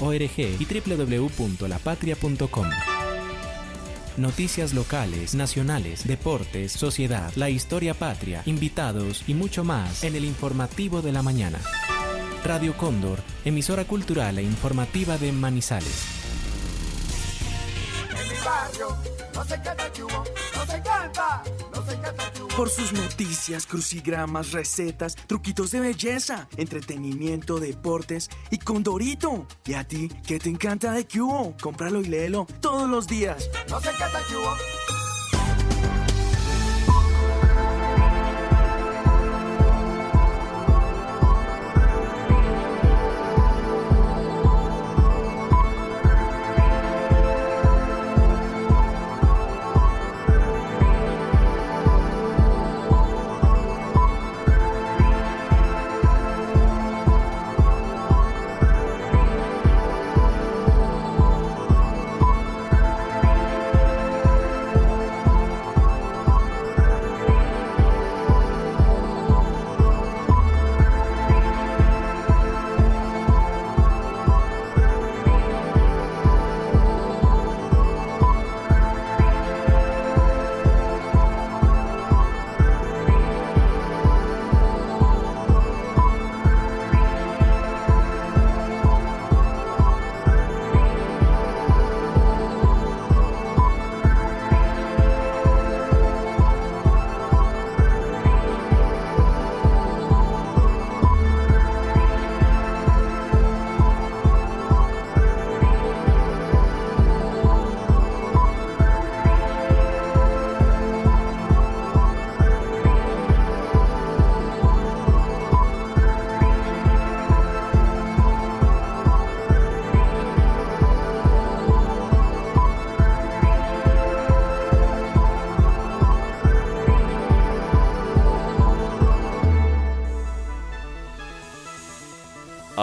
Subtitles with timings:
[0.00, 2.70] y www.lapatria.com.
[4.16, 11.00] Noticias locales, nacionales, deportes, sociedad, la historia patria, invitados y mucho más en el informativo
[11.00, 11.58] de la mañana.
[12.44, 16.19] Radio Cóndor, emisora cultural e informativa de Manizales.
[22.56, 29.46] Por sus noticias, crucigramas, recetas, truquitos de belleza, entretenimiento, deportes y Condorito.
[29.64, 31.56] ¿Y a ti qué te encanta de Cubo?
[31.60, 33.48] Cómpralo y léelo todos los días.
[33.68, 34.04] No sé qué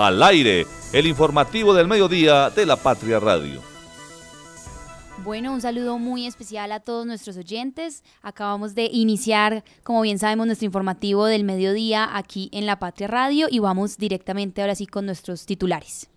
[0.08, 3.62] al aire, el informativo del mediodía de la Patria Radio.
[5.24, 8.06] Bueno, un saludo muy especial a todos nuestros oyentes.
[8.22, 13.48] Acabamos de iniciar, como bien sabemos, nuestro informativo del mediodía aquí en la Patria Radio
[13.52, 16.10] y vamos directamente ahora sí con nuestros titulares.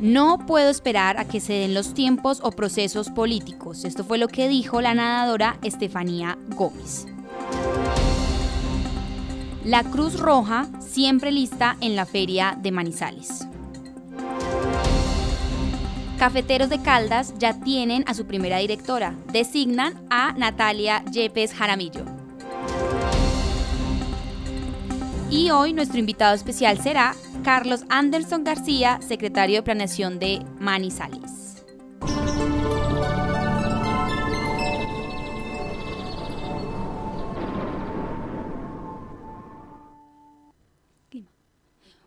[0.00, 3.84] No puedo esperar a que se den los tiempos o procesos políticos.
[3.84, 7.06] Esto fue lo que dijo la nadadora Estefanía Gómez.
[9.64, 13.46] La Cruz Roja siempre lista en la feria de Manizales.
[16.18, 19.14] Cafeteros de Caldas ya tienen a su primera directora.
[19.32, 22.04] Designan a Natalia Yepes Jaramillo.
[25.30, 31.41] Y hoy nuestro invitado especial será Carlos Anderson García, secretario de Planeación de Manizales.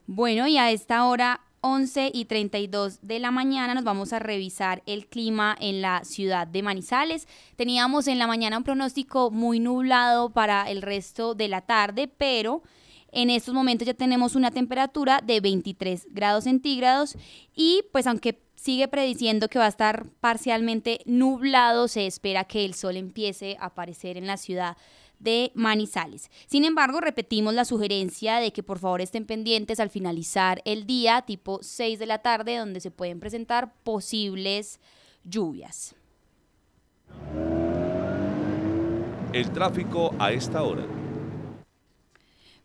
[0.07, 4.83] Bueno, y a esta hora 11 y 32 de la mañana nos vamos a revisar
[4.85, 7.27] el clima en la ciudad de Manizales.
[7.55, 12.61] Teníamos en la mañana un pronóstico muy nublado para el resto de la tarde, pero
[13.11, 17.17] en estos momentos ya tenemos una temperatura de 23 grados centígrados
[17.55, 22.75] y pues aunque sigue prediciendo que va a estar parcialmente nublado, se espera que el
[22.75, 24.77] sol empiece a aparecer en la ciudad
[25.25, 26.31] de Manizales.
[26.47, 31.23] Sin embargo, repetimos la sugerencia de que por favor estén pendientes al finalizar el día,
[31.23, 34.79] tipo 6 de la tarde, donde se pueden presentar posibles
[35.25, 35.95] lluvias.
[39.33, 40.85] El tráfico a esta hora.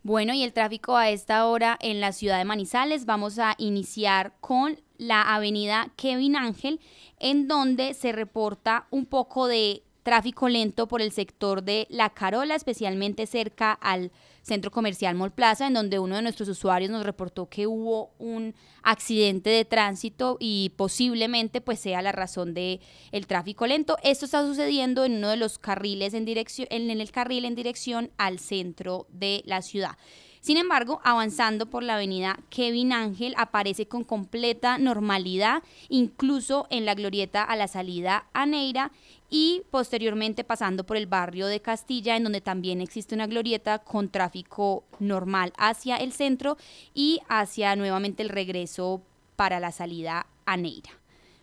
[0.02, 4.34] Bueno, y el tráfico a esta hora en la ciudad de Manizales, vamos a iniciar
[4.40, 6.80] con la avenida Kevin Ángel,
[7.18, 12.54] en donde se reporta un poco de tráfico lento por el sector de La Carola,
[12.54, 14.10] especialmente cerca al
[14.42, 18.54] centro comercial Mall Plaza, en donde uno de nuestros usuarios nos reportó que hubo un
[18.82, 22.80] accidente de tránsito y posiblemente pues sea la razón de
[23.12, 23.96] el tráfico lento.
[24.02, 28.10] Esto está sucediendo en uno de los carriles en dirección en el carril en dirección
[28.16, 29.96] al centro de la ciudad.
[30.40, 36.94] Sin embargo, avanzando por la avenida Kevin Ángel aparece con completa normalidad, incluso en la
[36.94, 38.90] glorieta a la salida a Neira
[39.28, 44.08] y posteriormente pasando por el barrio de Castilla, en donde también existe una glorieta con
[44.08, 46.56] tráfico normal hacia el centro
[46.94, 49.02] y hacia nuevamente el regreso
[49.36, 50.90] para la salida a Neira.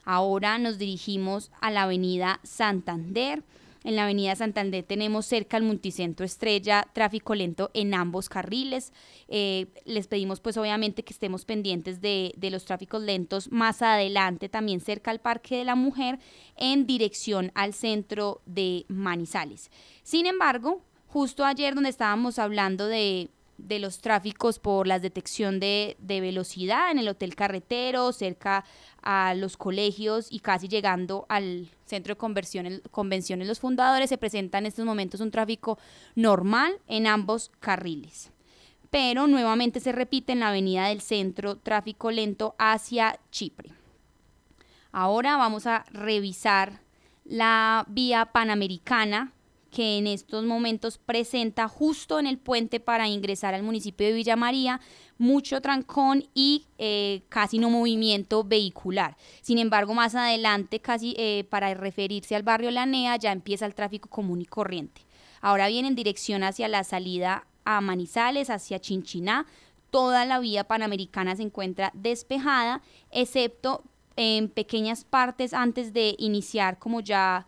[0.05, 3.44] Ahora nos dirigimos a la avenida Santander
[3.87, 8.91] en la avenida Santander tenemos cerca al multicentro Estrella tráfico lento en ambos carriles.
[9.29, 14.49] Eh, les pedimos pues obviamente que estemos pendientes de, de los tráficos lentos más adelante,
[14.49, 16.19] también cerca al Parque de la Mujer,
[16.57, 19.71] en dirección al centro de Manizales.
[20.03, 25.98] Sin embargo, justo ayer donde estábamos hablando de de los tráficos por la detección de,
[26.00, 28.63] velocidad en el hotel carretero, cerca
[29.01, 34.65] a los colegios y casi llegando al centro de convenciones Los Fundadores, se presenta en
[34.65, 35.77] estos momentos un tráfico
[36.15, 38.31] normal en ambos carriles.
[38.89, 43.71] Pero nuevamente se repite en la avenida del centro tráfico lento hacia Chipre.
[44.92, 46.80] Ahora vamos a revisar
[47.25, 49.33] la vía panamericana
[49.67, 54.35] que en estos momentos presenta justo en el puente para ingresar al municipio de Villa
[54.35, 54.79] María
[55.17, 59.17] mucho trancón y eh, casi no movimiento vehicular.
[59.41, 64.09] Sin embargo, más adelante, casi eh, para referirse al barrio Lanea, ya empieza el tráfico
[64.09, 65.01] común y corriente.
[65.41, 69.45] Ahora viene en dirección hacia la salida a Manizales, hacia Chinchiná.
[69.91, 72.81] Toda la vía panamericana se encuentra despejada,
[73.11, 73.83] excepto
[74.15, 77.47] en pequeñas partes antes de iniciar como ya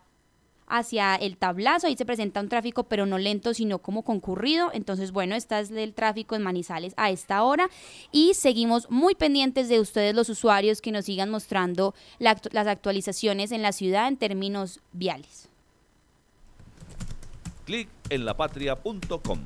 [0.70, 5.12] hacia el tablazo, ahí se presenta un tráfico pero no lento sino como concurrido, entonces
[5.12, 7.68] bueno, esta es el tráfico en Manizales a esta hora
[8.12, 13.62] y seguimos muy pendientes de ustedes los usuarios que nos sigan mostrando las actualizaciones en
[13.62, 15.48] la ciudad en términos viales.
[17.64, 19.40] Clic en lapatria.com.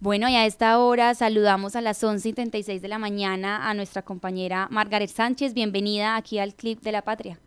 [0.00, 4.66] Bueno, y a esta hora saludamos a las 11.36 de la mañana a nuestra compañera
[4.70, 5.52] Margaret Sánchez.
[5.52, 7.38] Bienvenida aquí al Clip de la Patria.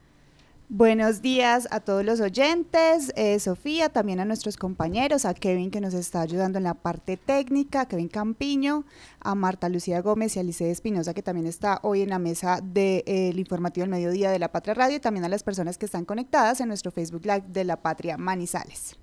[0.69, 5.81] Buenos días a todos los oyentes, eh, Sofía, también a nuestros compañeros, a Kevin que
[5.81, 8.85] nos está ayudando en la parte técnica, Kevin Campiño,
[9.19, 12.61] a Marta Lucía Gómez y a Lice Espinosa que también está hoy en la mesa
[12.63, 15.85] del de, informativo del mediodía de La Patria Radio y también a las personas que
[15.85, 18.95] están conectadas en nuestro Facebook Live de La Patria Manizales.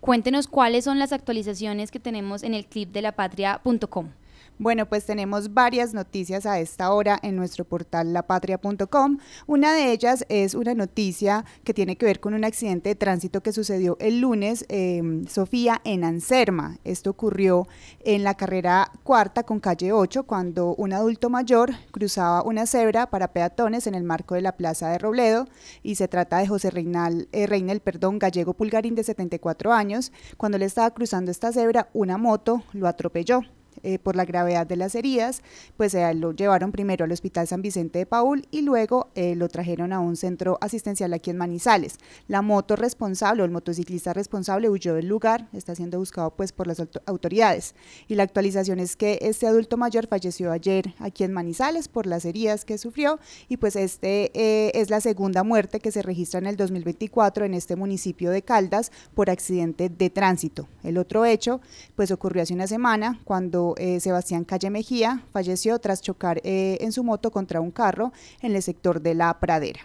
[0.00, 4.08] Cuéntenos cuáles son las actualizaciones que tenemos en el clip de lapatria.com.
[4.56, 9.18] Bueno, pues tenemos varias noticias a esta hora en nuestro portal lapatria.com.
[9.48, 13.42] Una de ellas es una noticia que tiene que ver con un accidente de tránsito
[13.42, 16.78] que sucedió el lunes, em, Sofía, en Anserma.
[16.84, 17.66] Esto ocurrió
[18.04, 23.32] en la carrera cuarta con calle 8, cuando un adulto mayor cruzaba una cebra para
[23.32, 25.48] peatones en el marco de la Plaza de Robledo
[25.82, 30.12] y se trata de José Reinal, eh, perdón, Gallego Pulgarín de 74 años.
[30.36, 33.42] Cuando le estaba cruzando esta cebra, una moto lo atropelló.
[33.82, 35.42] Eh, por la gravedad de las heridas,
[35.76, 39.48] pues eh, lo llevaron primero al Hospital San Vicente de Paul y luego eh, lo
[39.48, 41.96] trajeron a un centro asistencial aquí en Manizales.
[42.28, 46.66] La moto responsable o el motociclista responsable huyó del lugar, está siendo buscado pues por
[46.66, 47.74] las autoridades.
[48.08, 52.24] Y la actualización es que este adulto mayor falleció ayer aquí en Manizales por las
[52.24, 53.18] heridas que sufrió
[53.48, 54.30] y pues este
[54.78, 58.92] es la segunda muerte que se registra en el 2024 en este municipio de Caldas
[59.14, 60.68] por accidente de tránsito.
[60.82, 61.60] El otro hecho
[61.96, 66.92] pues ocurrió hace una semana cuando eh, Sebastián Calle Mejía falleció tras chocar eh, en
[66.92, 68.12] su moto contra un carro
[68.42, 69.80] en el sector de la pradera.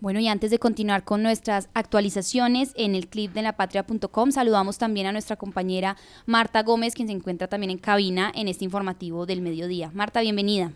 [0.00, 5.06] Bueno, y antes de continuar con nuestras actualizaciones en el clip de lapatria.com, saludamos también
[5.06, 9.40] a nuestra compañera Marta Gómez, quien se encuentra también en cabina en este informativo del
[9.40, 9.90] mediodía.
[9.94, 10.72] Marta, bienvenida.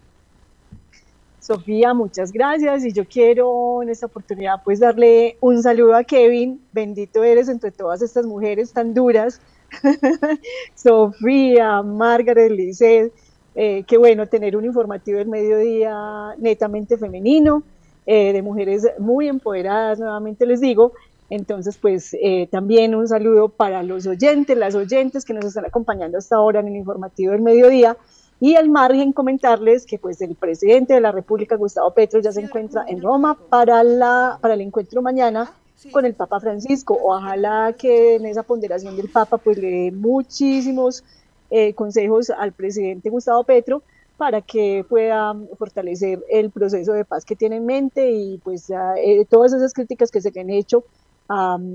[1.41, 6.61] Sofía, muchas gracias y yo quiero en esta oportunidad pues darle un saludo a Kevin,
[6.73, 9.41] bendito eres entre todas estas mujeres tan duras
[10.75, 13.13] Sofía, Margaret, Lisset,
[13.55, 17.63] eh, qué bueno tener un informativo del mediodía netamente femenino,
[18.07, 20.93] eh, de mujeres muy empoderadas, nuevamente les digo.
[21.29, 26.19] Entonces, pues eh, también un saludo para los oyentes, las oyentes que nos están acompañando
[26.19, 27.97] hasta ahora en el informativo del mediodía.
[28.41, 32.41] Y al margen comentarles que pues el presidente de la República, Gustavo Petro, ya se
[32.41, 35.53] encuentra en Roma para, la, para el encuentro mañana
[35.89, 36.99] con el Papa Francisco.
[37.03, 41.05] Ojalá que en esa ponderación del Papa pues le dé muchísimos
[41.51, 43.83] eh, consejos al presidente Gustavo Petro
[44.17, 49.25] para que pueda fortalecer el proceso de paz que tiene en mente y pues eh,
[49.31, 50.85] todas esas críticas que se le han hecho,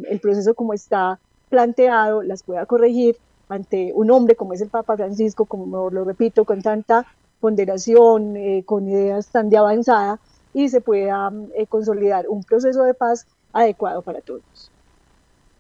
[0.08, 1.20] el proceso como está
[1.50, 3.18] planteado, las pueda corregir
[3.50, 7.08] ante un hombre como es el Papa Francisco, como lo repito, con tanta
[7.40, 10.20] ponderación, eh, con ideas tan de avanzada,
[10.54, 11.34] y se pueda
[11.68, 14.75] consolidar un proceso de paz adecuado para todos.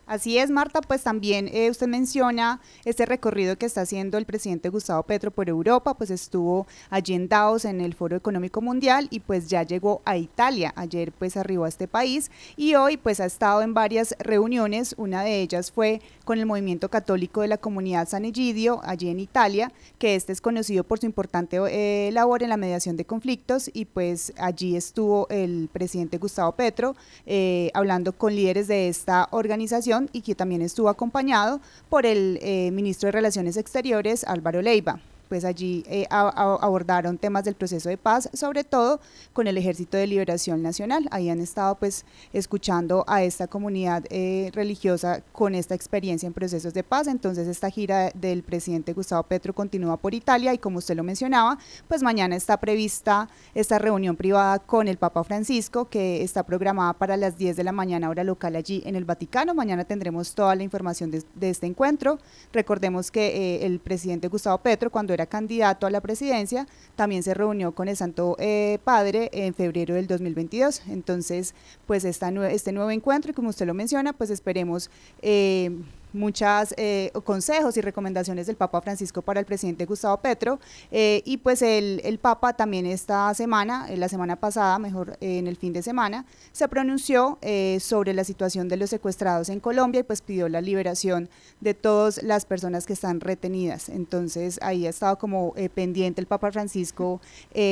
[0.07, 4.69] Así es, Marta, pues también eh, usted menciona este recorrido que está haciendo el presidente
[4.69, 9.21] Gustavo Petro por Europa, pues estuvo allí en Davos en el Foro Económico Mundial y
[9.21, 13.25] pues ya llegó a Italia, ayer pues arribó a este país y hoy pues ha
[13.25, 18.07] estado en varias reuniones, una de ellas fue con el movimiento católico de la comunidad
[18.07, 22.49] San Egidio, allí en Italia, que este es conocido por su importante eh, labor en
[22.49, 26.95] la mediación de conflictos y pues allí estuvo el presidente Gustavo Petro
[27.25, 31.59] eh, hablando con líderes de esta organización y que también estuvo acompañado
[31.89, 37.55] por el eh, ministro de Relaciones Exteriores, Álvaro Leiva pues allí eh, abordaron temas del
[37.55, 38.99] proceso de paz, sobre todo
[39.33, 41.07] con el Ejército de Liberación Nacional.
[41.11, 46.73] Ahí han estado pues escuchando a esta comunidad eh, religiosa con esta experiencia en procesos
[46.73, 47.07] de paz.
[47.07, 51.57] Entonces esta gira del presidente Gustavo Petro continúa por Italia y como usted lo mencionaba,
[51.87, 57.17] pues mañana está prevista esta reunión privada con el Papa Francisco que está programada para
[57.17, 59.53] las 10 de la mañana hora local allí en el Vaticano.
[59.53, 62.19] Mañana tendremos toda la información de, este encuentro.
[62.51, 67.33] Recordemos que eh, el presidente Gustavo Petro cuando era candidato a la presidencia, también se
[67.33, 70.83] reunió con el Santo eh, Padre en febrero del 2022.
[70.89, 71.55] Entonces,
[71.87, 74.89] pues esta, este nuevo encuentro, y como usted lo menciona, pues esperemos
[75.21, 75.71] eh,
[76.15, 80.59] muchos eh, consejos y recomendaciones del Papa Francisco para el presidente Gustavo Petro.
[80.91, 85.57] Eh, y pues el, el, Papa también esta semana, la semana pasada, mejor en el
[85.57, 90.03] fin de semana, se pronunció eh, sobre la situación de los secuestrados en Colombia y
[90.03, 91.29] pues pidió la liberación
[91.59, 93.89] de todas las personas que están retenidas.
[93.89, 97.21] Entonces ahí ha estado como pendiente el Papa Francisco,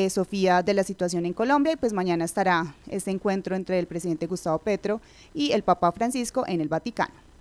[0.09, 4.27] Sofía, de la situación en Colombia y pues mañana estará este encuentro entre el presidente
[4.27, 5.01] Gustavo Petro
[5.33, 7.32] y el Papa Francisco en el Vaticano.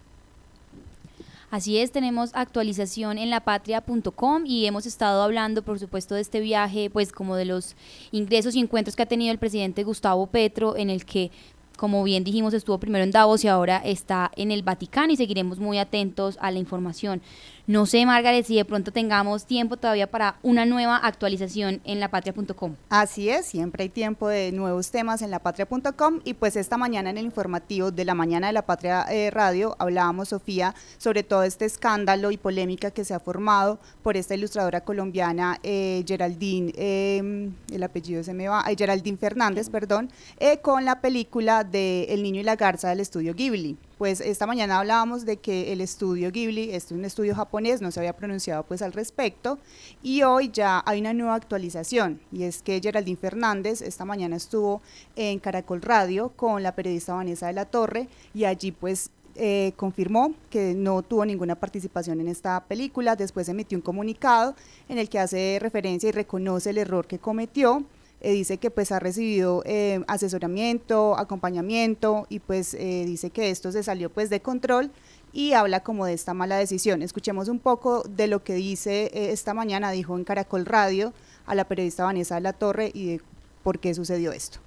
[1.53, 6.89] Así es, tenemos actualización en lapatria.com y hemos estado hablando, por supuesto, de este viaje,
[6.89, 7.77] pues como de los
[8.11, 11.31] ingresos y encuentros que ha tenido el presidente Gustavo Petro, en el que
[11.77, 15.59] como bien dijimos, estuvo primero en Davos y ahora está en el Vaticano y seguiremos
[15.59, 17.23] muy atentos a la información.
[17.69, 22.75] No sé, Margaret, si de pronto tengamos tiempo todavía para una nueva actualización en lapatria.com.
[22.89, 27.19] Así es, siempre hay tiempo de nuevos temas en lapatria.com y pues esta mañana en
[27.19, 31.65] el informativo de la mañana de la Patria eh, Radio hablábamos, Sofía, sobre todo este
[31.65, 37.83] escándalo y polémica que se ha formado por esta ilustradora colombiana eh, Geraldine, em, el
[37.85, 40.11] apellido se me va, Geraldine Fernández, perdón,
[40.41, 43.77] eh, con la película de El niño y la garza del estudio Ghibli.
[43.99, 48.01] Pues esta mañana hablábamos de que el estudio Ghibli, es un estudio japonés, no se
[48.01, 49.59] había pronunciado pues al respecto,
[50.03, 54.83] y hoy ya hay una nueva actualización, y es que Geraldine Fernández esta mañana estuvo
[55.17, 60.35] en Caracol Radio con la periodista Vanessa de la Torre, y allí pues eh, confirmó
[60.51, 64.55] que no tuvo ninguna participación en esta película, después emitió un comunicado
[64.89, 67.83] en el que hace referencia y reconoce el error que cometió,
[68.23, 73.73] eh, dice que pues ha recibido eh, asesoramiento, acompañamiento y pues eh, dice que esto
[73.73, 74.93] se salió pues de control
[75.33, 77.03] y habla como de esta mala decisión.
[77.03, 81.13] Escuchemos un poco de lo que dice esta mañana, dijo en Caracol Radio
[81.47, 83.21] a la periodista Vanessa de la Torre y de
[83.65, 84.61] por qué sucedió esto.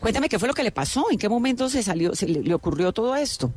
[0.00, 2.92] Cuéntame qué fue lo que le pasó, en qué momento se salió, se le, ocurrió
[2.92, 3.52] todo esto.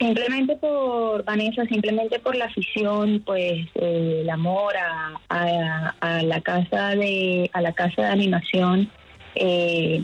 [0.00, 4.74] Simplemente por, Vanessa, simplemente por la afición, pues el amor
[5.28, 8.90] a, a, la casa de a la casa de animación.
[9.34, 10.02] Eh,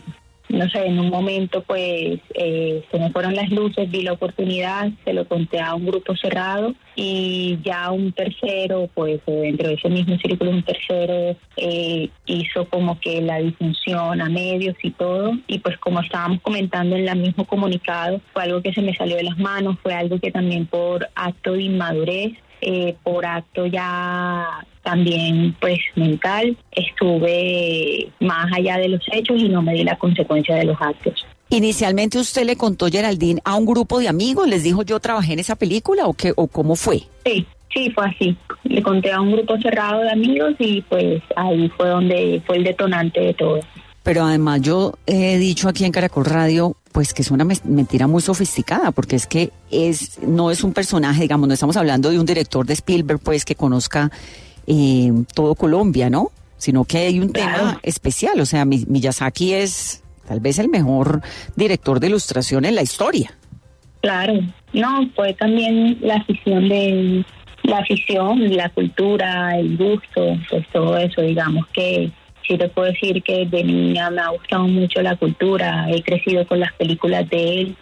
[0.49, 4.91] no sé, en un momento pues eh, se me fueron las luces, vi la oportunidad,
[5.05, 9.89] se lo conté a un grupo cerrado y ya un tercero, pues dentro de ese
[9.89, 15.33] mismo círculo un tercero eh, hizo como que la difusión a medios y todo.
[15.47, 19.17] Y pues como estábamos comentando en el mismo comunicado, fue algo que se me salió
[19.17, 22.33] de las manos, fue algo que también por acto de inmadurez
[22.69, 24.45] eh, por acto ya
[24.83, 30.57] también pues mental, estuve más allá de los hechos y no me di la consecuencia
[30.57, 31.25] de los actos.
[31.49, 35.39] Inicialmente usted le contó Geraldine a un grupo de amigos, les dijo yo trabajé en
[35.39, 37.03] esa película o qué o cómo fue?
[37.25, 38.37] Sí, sí fue así.
[38.65, 42.65] Le conté a un grupo cerrado de amigos y pues ahí fue donde fue el
[42.65, 43.61] detonante de todo.
[44.03, 48.23] Pero además yo he dicho aquí en Caracol Radio, pues que es una mentira muy
[48.23, 52.25] sofisticada, porque es que es no es un personaje, digamos, no estamos hablando de un
[52.25, 54.11] director de Spielberg, pues que conozca
[54.67, 56.31] eh, todo Colombia, ¿no?
[56.57, 61.21] Sino que hay un tema especial, o sea, Miyazaki es tal vez el mejor
[61.55, 63.31] director de ilustración en la historia.
[64.01, 64.41] Claro,
[64.73, 67.27] no, fue también la afición de
[67.65, 72.11] la afición, la cultura, el gusto, pues todo eso, digamos que
[72.47, 76.47] sí te puedo decir que de niña me ha gustado mucho la cultura, he crecido
[76.47, 77.77] con las películas de él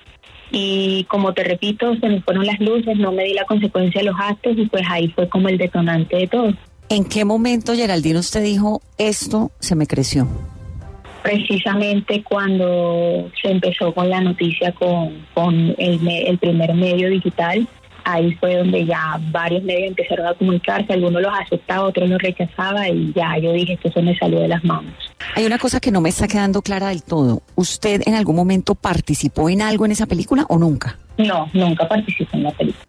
[0.50, 4.06] y como te repito, se me fueron las luces, no me di la consecuencia de
[4.06, 6.52] los actos y pues ahí fue como el detonante de todo.
[6.88, 10.28] ¿En qué momento, Geraldine, usted dijo, esto se me creció?
[11.24, 17.66] precisamente cuando se empezó con la noticia con, con el, el primer medio digital.
[18.04, 22.88] Ahí fue donde ya varios medios empezaron a comunicarse, algunos los aceptaba, otros los rechazaba
[22.88, 24.92] y ya yo dije, esto se me salió de las manos.
[25.34, 27.42] Hay una cosa que no me está quedando clara del todo.
[27.54, 30.98] ¿Usted en algún momento participó en algo en esa película o nunca?
[31.16, 32.84] No, nunca participé en la película.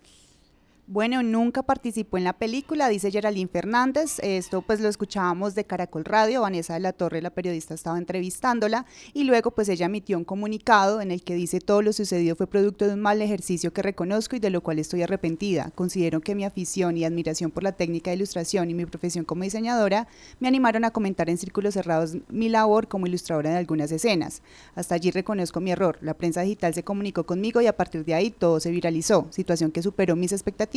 [0.88, 4.20] Bueno, nunca participó en la película, dice Geraldine Fernández.
[4.22, 6.42] Esto pues lo escuchábamos de Caracol Radio.
[6.42, 11.02] Vanessa de la Torre, la periodista, estaba entrevistándola y luego pues ella emitió un comunicado
[11.02, 14.36] en el que dice todo lo sucedido fue producto de un mal ejercicio que reconozco
[14.36, 15.72] y de lo cual estoy arrepentida.
[15.74, 19.42] Considero que mi afición y admiración por la técnica de ilustración y mi profesión como
[19.42, 20.08] diseñadora
[20.40, 24.44] me animaron a comentar en círculos cerrados mi labor como ilustradora de algunas escenas.
[24.76, 25.98] Hasta allí reconozco mi error.
[26.02, 29.72] La prensa digital se comunicó conmigo y a partir de ahí todo se viralizó, situación
[29.72, 30.75] que superó mis expectativas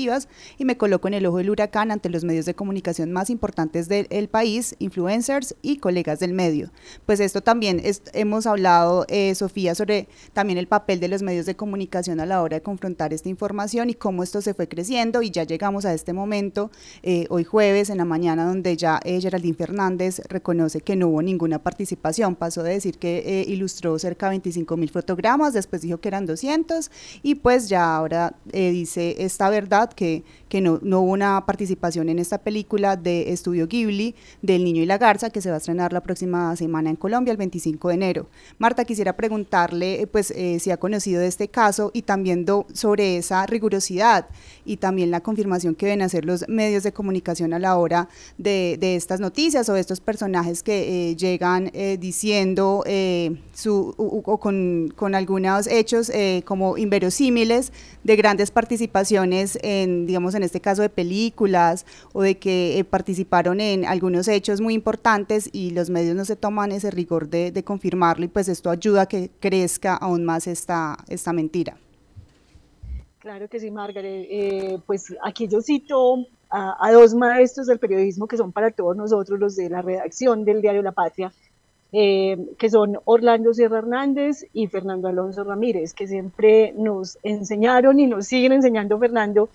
[0.59, 3.88] y me coloco en el ojo del huracán ante los medios de comunicación más importantes
[3.88, 6.71] del país, influencers y colegas del medio.
[7.05, 11.57] Pues esto también hemos hablado, eh, Sofía, sobre también el papel de los medios de
[11.57, 15.31] comunicación a la hora de confrontar esta información y cómo esto se fue creciendo y
[15.31, 16.71] ya llegamos a este momento,
[17.02, 21.23] eh, hoy jueves en la mañana, donde ya eh, Geraldine Fernández reconoce que no hubo
[21.23, 26.09] ninguna participación, pasó de decir que ilustró cerca de 25 mil fotogramas, después dijo que
[26.09, 26.90] eran 200
[27.23, 32.18] y pues ya ahora dice esta verdad que, que no, no, hubo una participación en
[32.18, 35.92] esta película de Estudio Ghibli del Niño y la Garza que se va a estrenar
[35.92, 38.28] la próxima semana en Colombia, el 25 de enero.
[38.59, 43.18] Marta, quisiera preguntarle eh, pues eh, si ha conocido de este caso y también sobre
[43.18, 44.26] esa rigurosidad
[44.64, 48.76] y también la confirmación que deben hacer los medios de comunicación a la hora de,
[48.80, 52.85] de estas noticias o de estos personajes que eh, llegan diciendo
[53.52, 56.11] su, o, con, con, algunos hechos
[56.45, 57.73] como inverosímiles
[58.04, 63.85] de grandes participaciones digamos, en este caso de películas o de que eh, participaron en
[63.85, 68.28] algunos hechos muy importantes y los medios no se toman ese rigor de, confirmarlo y
[68.28, 71.76] pues esto ayuda a que crezca aún más esta, esta mentira.
[73.18, 74.26] Claro que sí, Margaret.
[74.30, 78.97] Eh, pues aquí yo cito a, a, dos maestros del periodismo que son para todos
[78.97, 81.32] nosotros los de la redacción del diario La Patria,
[81.90, 88.06] eh, que son Orlando Sierra Hernández y Fernando Alonso Ramírez, que siempre nos enseñaron y
[88.06, 89.49] nos siguen enseñando, Fernando,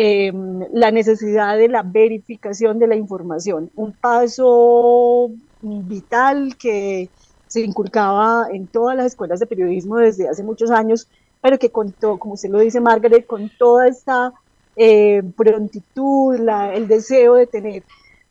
[0.00, 0.30] eh,
[0.72, 7.10] la necesidad de la verificación de la información, un paso vital que
[7.48, 11.08] se inculcaba en todas las escuelas de periodismo desde hace muchos años,
[11.40, 14.32] pero que con todo, como usted lo dice Margaret, con toda esta
[14.76, 17.82] eh, prontitud, el deseo de tener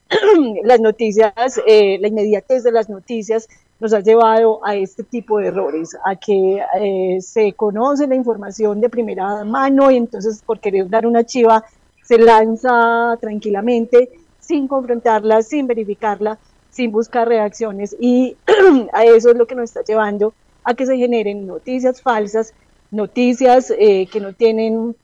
[0.63, 1.33] las noticias,
[1.67, 6.15] eh, la inmediatez de las noticias nos ha llevado a este tipo de errores, a
[6.15, 11.23] que eh, se conoce la información de primera mano y entonces por querer dar una
[11.23, 11.63] chiva
[12.03, 14.09] se lanza tranquilamente
[14.39, 17.95] sin confrontarla, sin verificarla, sin buscar reacciones.
[17.99, 18.37] Y
[18.93, 22.53] a eso es lo que nos está llevando a que se generen noticias falsas,
[22.91, 24.95] noticias eh, que no tienen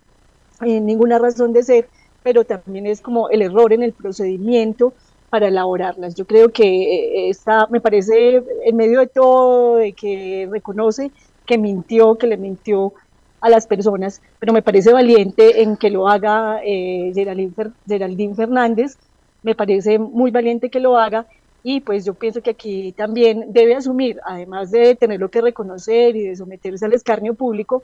[0.62, 1.90] ninguna razón de ser
[2.24, 4.94] pero también es como el error en el procedimiento
[5.34, 6.14] para elaborarlas.
[6.14, 11.10] Yo creo que eh, esta, me parece, en medio de todo, de que reconoce
[11.48, 12.94] que mintió, que le mintió
[13.42, 19.00] a las personas, pero me parece valiente en que lo haga eh, Geraldine, Fernández,
[19.42, 21.26] me parece muy valiente que lo haga
[21.64, 26.28] y pues yo pienso que aquí también debe asumir, además de tenerlo que reconocer y
[26.28, 27.82] de someterse al escarnio público,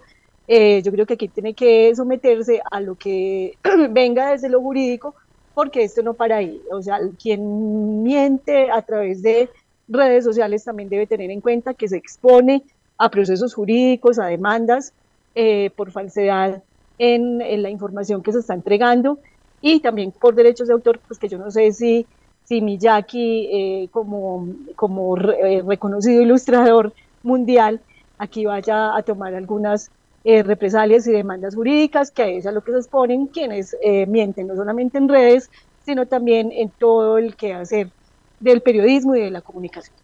[0.47, 3.57] eh, yo creo que aquí tiene que someterse a lo que
[3.89, 5.15] venga desde lo jurídico,
[5.60, 6.62] porque esto no para ahí.
[6.72, 9.50] O sea, quien miente a través de
[9.89, 12.63] redes sociales también debe tener en cuenta que se expone
[12.98, 14.93] a procesos jurídicos, a demandas
[15.36, 16.63] eh, por falsedad
[16.98, 19.19] en, la información que se está entregando
[19.60, 22.08] y también por derechos de autor, pues que yo no sé si,
[22.45, 27.82] si Miyaki, eh, como, como reconocido ilustrador mundial,
[28.17, 29.91] aquí vaya a tomar algunas
[30.25, 34.47] eh, represalias y demandas jurídicas, que es a lo que se exponen quienes eh, mienten,
[34.47, 35.49] no solamente en redes,
[35.86, 37.89] sino también en todo el quehacer
[38.41, 39.95] del periodismo y de la comunicación.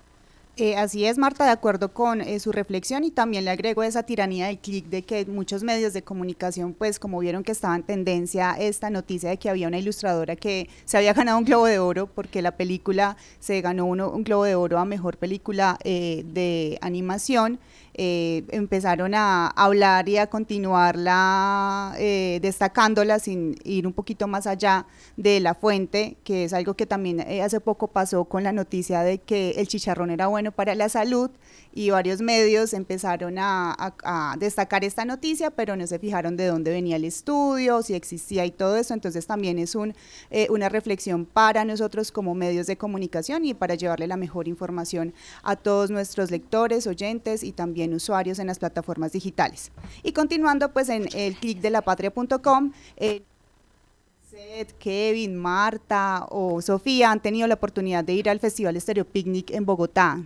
[0.56, 4.48] Eh, así es, Marta, de acuerdo con su reflexión y también le agrego esa tiranía
[4.48, 8.56] del clic de que muchos medios de comunicación, pues como vieron que estaba en tendencia
[8.58, 12.08] esta noticia de que había una ilustradora que se había ganado un globo de oro
[12.08, 17.60] porque la película se ganó uno, un globo de oro a mejor película de animación,
[17.98, 24.86] eh, empezaron a hablar y a continuarla eh, destacándola sin ir un poquito más allá
[25.16, 29.02] de la fuente, que es algo que también eh, hace poco pasó con la noticia
[29.02, 31.32] de que el chicharrón era bueno para la salud
[31.76, 33.76] y varios medios empezaron a,
[34.40, 38.52] destacar esta noticia, pero no se fijaron de dónde venía el estudio, si existía y
[38.52, 39.94] todo eso, entonces también es un,
[40.50, 45.58] una reflexión para nosotros como medios de comunicación y para llevarle la mejor información a
[45.58, 49.72] todos nuestros lectores, oyentes y también usuarios en las plataformas digitales.
[50.02, 53.22] Y continuando pues en el clic de lapatria.com, eh,
[54.80, 59.66] Kevin, Marta o Sofía han tenido la oportunidad de ir al Festival Estéreo Picnic en
[59.66, 60.24] Bogotá.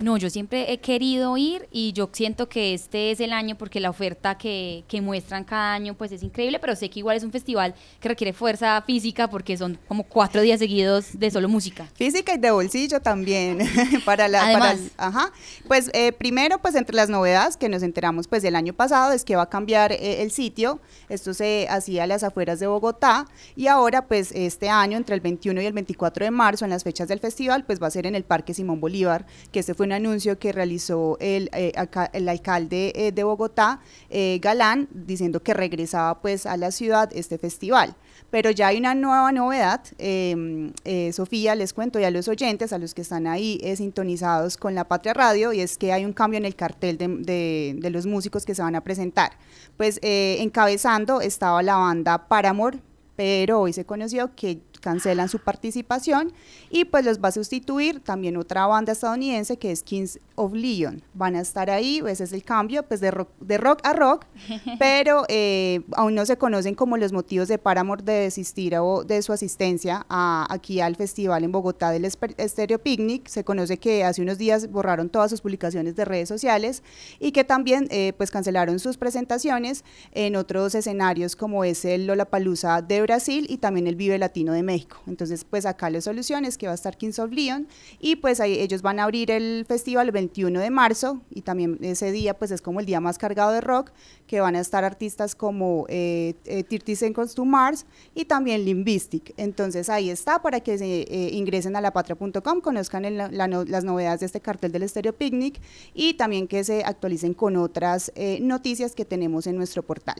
[0.00, 3.80] No, yo siempre he querido ir y yo siento que este es el año porque
[3.80, 7.22] la oferta que, que, muestran cada año pues es increíble, pero sé que igual es
[7.22, 11.86] un festival que requiere fuerza física porque son como cuatro días seguidos de solo música.
[11.96, 13.58] Física y de bolsillo también
[14.06, 14.42] para la...
[14.46, 15.32] Además, ajá.
[15.68, 19.22] Pues eh, primero pues entre las novedades que nos enteramos pues del año pasado es
[19.22, 23.26] que va a cambiar eh, el sitio, esto se hacía a las afueras de Bogotá
[23.54, 26.84] y ahora pues este año entre el 21 y el 24 de marzo en las
[26.84, 29.89] fechas del festival pues va a ser en el Parque Simón Bolívar, que este fue
[29.90, 31.72] un anuncio que realizó el, eh,
[32.12, 37.38] el alcalde eh, de Bogotá, eh, Galán, diciendo que regresaba pues a la ciudad este
[37.38, 37.96] festival.
[38.30, 40.72] Pero ya hay una nueva novedad, em,
[41.12, 44.84] Sofía, les cuento ya a los oyentes, a los que están ahí sintonizados con la
[44.84, 48.46] Patria Radio, y es que hay un cambio en el cartel de, de los músicos
[48.46, 49.32] que se van a presentar.
[49.76, 52.78] Pues encabezando estaba la banda Paramore,
[53.16, 56.32] pero hoy se conoció que cancelan su participación
[56.70, 61.02] y pues los va a sustituir también otra banda estadounidense que es Kings of Leon.
[61.14, 64.24] Van a estar ahí, ese es el cambio pues de rock, de rock a rock,
[64.78, 69.22] pero eh, aún no se conocen como los motivos de Paramore de desistir o de
[69.22, 73.28] su asistencia a, aquí al festival en Bogotá del Stereo Picnic.
[73.28, 76.82] Se conoce que hace unos días borraron todas sus publicaciones de redes sociales
[77.18, 82.82] y que también eh, pues cancelaron sus presentaciones en otros escenarios como es el Lollapalooza
[82.82, 84.69] de Brasil y también el Vive Latino de México.
[85.06, 87.66] Entonces, pues acá la solución es que va a estar Kings of Leon
[87.98, 91.78] y pues ahí ellos van a abrir el festival el 21 de marzo y también
[91.82, 93.90] ese día pues es como el día más cargado de rock
[94.26, 99.34] que van a estar artistas como eh, eh, 30 Seconds to Mars y también Limbistic.
[99.36, 104.40] Entonces ahí está para que se eh, ingresen a lapatria.com, conozcan las novedades de este
[104.40, 105.60] cartel del Estéreo Picnic
[105.94, 110.16] y también que se actualicen con otras eh, noticias que tenemos en nuestro portal.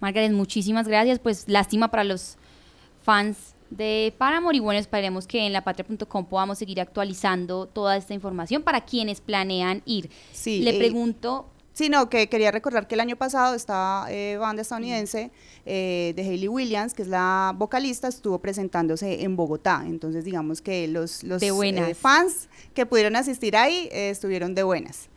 [0.00, 1.18] Margaret, muchísimas gracias.
[1.18, 2.36] Pues lástima para los
[3.02, 8.62] fans de Paramore y bueno, esperemos que en lapatria.com podamos seguir actualizando toda esta información
[8.62, 10.10] para quienes planean ir.
[10.32, 11.50] Sí, Le pregunto...
[11.72, 15.30] Sí, no, que quería recordar que el año pasado esta eh, banda estadounidense
[15.66, 19.82] eh, de Hayley Williams, que es la vocalista, estuvo presentándose en Bogotá.
[19.84, 25.10] Entonces, digamos que los, los eh, fans que pudieron asistir ahí estuvieron de buenas.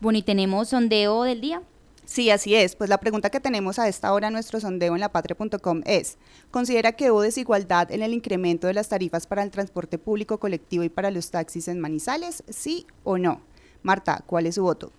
[0.00, 1.62] Bueno, y tenemos sondeo del día.
[2.04, 2.74] Sí, así es.
[2.76, 6.18] Pues la pregunta que tenemos a esta hora en nuestro sondeo en lapatria.com es,
[6.50, 10.84] ¿considera que hubo desigualdad en el incremento de las tarifas para el transporte público colectivo
[10.84, 12.42] y para los taxis en Manizales?
[12.48, 13.40] ¿Sí o no?
[13.82, 14.90] Marta, ¿cuál es su voto?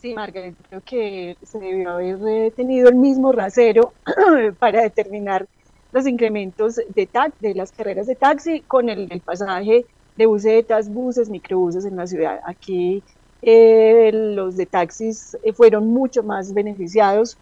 [0.00, 3.92] Sí, Margaret, creo que se debió haber tenido el mismo rasero
[4.58, 5.46] para determinar
[5.92, 7.08] los incrementos de,
[7.40, 12.06] de las carreras de taxi con el, el pasaje de busetas, buses, microbuses en la
[12.06, 12.40] ciudad.
[12.44, 13.02] Aquí
[13.46, 17.36] eh, los de taxis eh, fueron mucho más beneficiados.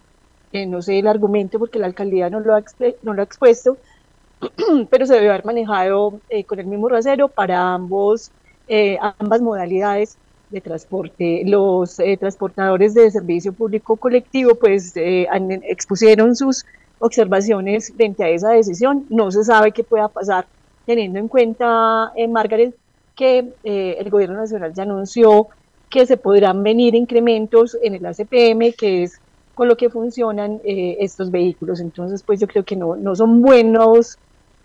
[0.52, 2.64] Eh, no sé el argumento porque la alcaldía no lo ha,
[3.02, 3.78] no lo ha expuesto,
[4.90, 8.32] pero se debe haber manejado con el mismo rasero para ambos,
[9.18, 10.18] ambas modalidades
[10.50, 11.42] de transporte.
[11.46, 16.66] Los transportadores de servicio público colectivo pues expusieron sus
[16.98, 19.06] observaciones frente a esa decisión.
[19.08, 20.46] No se sabe qué pueda pasar
[20.84, 22.74] teniendo en cuenta, Margaret,
[23.14, 25.48] que el gobierno nacional ya anunció
[25.92, 29.20] que se podrán venir incrementos en el ACPM, que es
[29.54, 31.80] con lo que funcionan eh, estos vehículos.
[31.80, 34.16] Entonces, pues yo creo que no, no son buenos,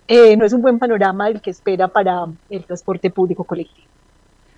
[0.08, 3.87] eh, no es un buen panorama el que espera para el transporte público colectivo.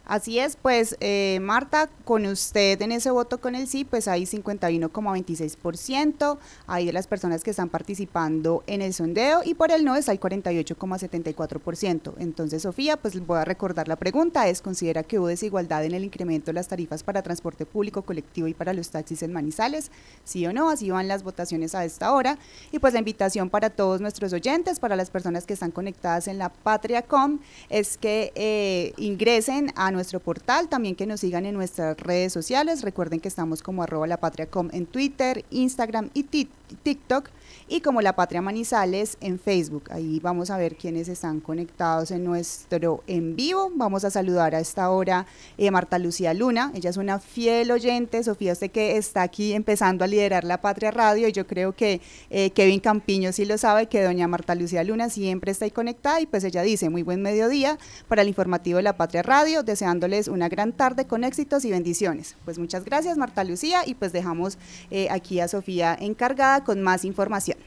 [0.10, 4.24] Así es, pues eh, Marta, con usted en ese voto con el sí, pues hay
[4.24, 9.96] 51,26%, hay de las personas que están participando en el sondeo y por el no
[9.96, 12.14] es hay 48,74%.
[12.18, 16.04] Entonces, Sofía, pues voy a recordar la pregunta, es, ¿considera que hubo desigualdad en el
[16.04, 19.92] incremento de las tarifas para transporte público colectivo y para los taxis en Manizales?
[20.24, 20.72] ¿Sí o no?
[20.72, 22.40] Así van las votaciones a esta hora.
[22.72, 26.40] Y pues la invitación para todos nuestros oyentes, para las personas que están conectadas en
[26.40, 27.38] la Patria.com,
[27.70, 32.84] es que eh, ingresen a nuestro portal, también que nos sigan en nuestras redes sociales.
[32.84, 37.30] Recuerden que estamos como arroba la patria.com en Twitter, Instagram y TikTok
[37.70, 39.84] y como La Patria Manizales en Facebook.
[39.92, 43.72] Ahí vamos a ver quiénes están conectados en nuestro en vivo.
[43.76, 45.28] Vamos a saludar a esta hora
[45.58, 46.72] eh, Marta Lucía Luna.
[46.74, 48.24] Ella es una fiel oyente.
[48.24, 52.02] Sofía, usted que está aquí empezando a liderar La Patria Radio y yo creo que
[52.32, 56.20] eh, Kevin Campiño sí lo sabe, que doña Marta Lucía Luna siempre está ahí conectada
[56.22, 57.78] y pues ella dice muy buen mediodía
[58.08, 62.36] para el informativo de La Patria Radio, deseándoles una gran tarde con éxitos y bendiciones.
[62.46, 64.58] Pues muchas gracias Marta Lucía y pues dejamos
[64.90, 67.59] eh, aquí a Sofía encargada con más información.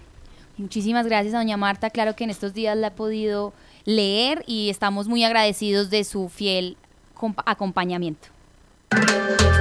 [0.59, 1.91] Muchísimas gracias, doña Marta.
[1.91, 3.53] Claro que en estos días la he podido
[3.85, 6.77] leer y estamos muy agradecidos de su fiel
[7.47, 8.29] acompañamiento.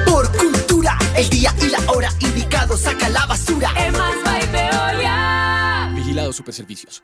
[0.06, 3.72] Por cultura, el día y la hora indicado, saca la basura.
[5.96, 7.04] Vigilado Superservicios.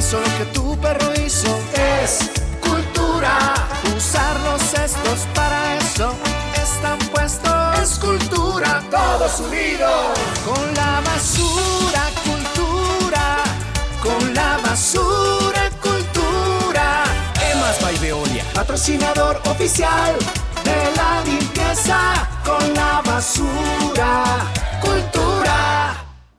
[0.00, 3.54] lo que tu perro hizo es cultura.
[3.96, 6.14] Usar los cestos para eso
[6.54, 7.78] están puestos.
[7.78, 10.18] Es cultura, todos unidos.
[10.44, 13.36] Con la basura, cultura.
[14.02, 17.04] Con la basura, cultura.
[17.52, 20.16] Emas by Veolia, patrocinador oficial
[20.64, 22.28] de la limpieza.
[22.42, 24.24] Con la basura,
[24.80, 26.09] cultura.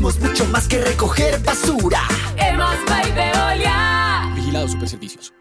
[0.00, 2.00] Hacemos mucho más que recoger basura.
[2.38, 2.74] Hemos
[3.14, 4.32] Veolia.
[4.34, 5.34] Vigilado Superservicios.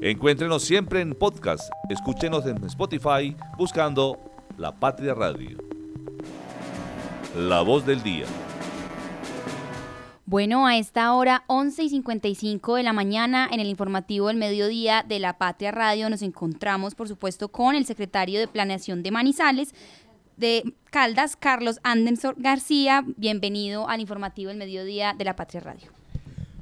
[0.00, 1.70] Encuéntrenos siempre en podcast.
[1.90, 4.18] Escúchenos en Spotify buscando
[4.56, 5.58] La Patria Radio.
[7.36, 8.24] La voz del día.
[10.24, 15.04] Bueno, a esta hora, 11 y 55 de la mañana, en el informativo del mediodía
[15.06, 19.74] de La Patria Radio, nos encontramos, por supuesto, con el secretario de Planeación de Manizales,
[20.40, 23.04] de Caldas, Carlos Anderson García.
[23.16, 25.92] Bienvenido al informativo del mediodía de la Patria Radio.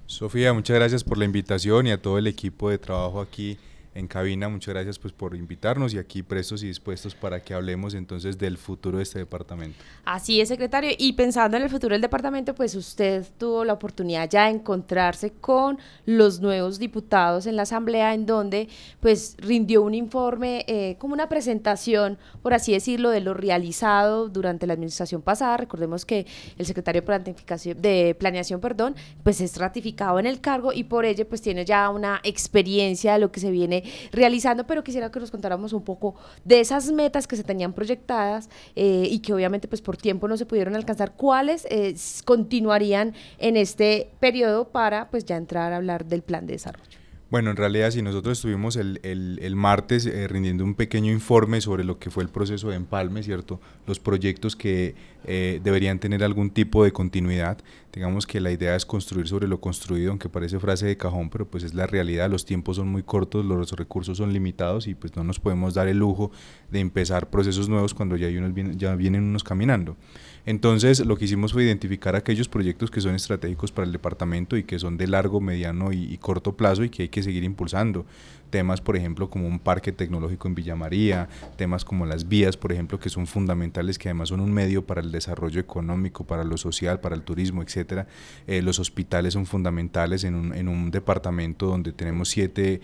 [0.06, 3.56] Sofía, muchas gracias por la invitación y a todo el equipo de trabajo aquí
[3.94, 4.48] en cabina.
[4.48, 8.58] Muchas gracias pues por invitarnos y aquí prestos y dispuestos para que hablemos entonces del
[8.58, 9.78] futuro de este departamento.
[10.04, 10.90] Así es, secretario.
[10.96, 15.32] Y pensando en el futuro del departamento, pues usted tuvo la oportunidad ya de encontrarse
[15.32, 18.68] con los nuevos diputados en la asamblea, en donde
[19.00, 24.66] pues rindió un informe, eh, como una presentación, por así decirlo, de lo realizado durante
[24.66, 25.56] la administración pasada.
[25.56, 31.04] Recordemos que el secretario de, planeación, perdón, pues es ratificado en el cargo y por
[31.04, 35.20] ello pues tiene ya una experiencia de lo que se viene realizando, pero quisiera que
[35.20, 39.68] nos contáramos un poco de esas metas que se tenían proyectadas eh, y que obviamente
[39.68, 45.24] pues por tiempo no se pudieron alcanzar, cuáles eh, continuarían en este periodo para pues
[45.24, 47.07] ya entrar a hablar del plan de desarrollo.
[47.30, 51.84] Bueno, en realidad si nosotros estuvimos el, el, martes eh, rindiendo un pequeño informe sobre
[51.84, 53.60] lo que fue el proceso de empalme, ¿cierto?
[53.86, 57.58] Los proyectos que eh, deberían tener algún tipo de continuidad.
[57.92, 61.46] Digamos que la idea es construir sobre lo construido, aunque parece frase de cajón, pero
[61.46, 65.14] pues es la realidad, los tiempos son muy cortos, los recursos son limitados y pues
[65.14, 66.30] no nos podemos dar el lujo
[66.70, 69.98] de empezar procesos nuevos cuando ya, hay unos, ya vienen unos caminando.
[70.46, 74.64] Entonces, lo que hicimos fue identificar aquellos proyectos que son estratégicos para el departamento y
[74.64, 78.06] que son de largo, mediano y, corto plazo y que hay que seguir impulsando
[78.50, 82.72] temas, por ejemplo, como un parque tecnológico en Villa María, temas como las vías, por
[82.72, 86.56] ejemplo, que son fundamentales, que además son un medio para el desarrollo económico, para lo
[86.56, 88.06] social, para el turismo, etcétera.
[88.46, 92.80] Eh, los hospitales son fundamentales en un, en un departamento donde tenemos 7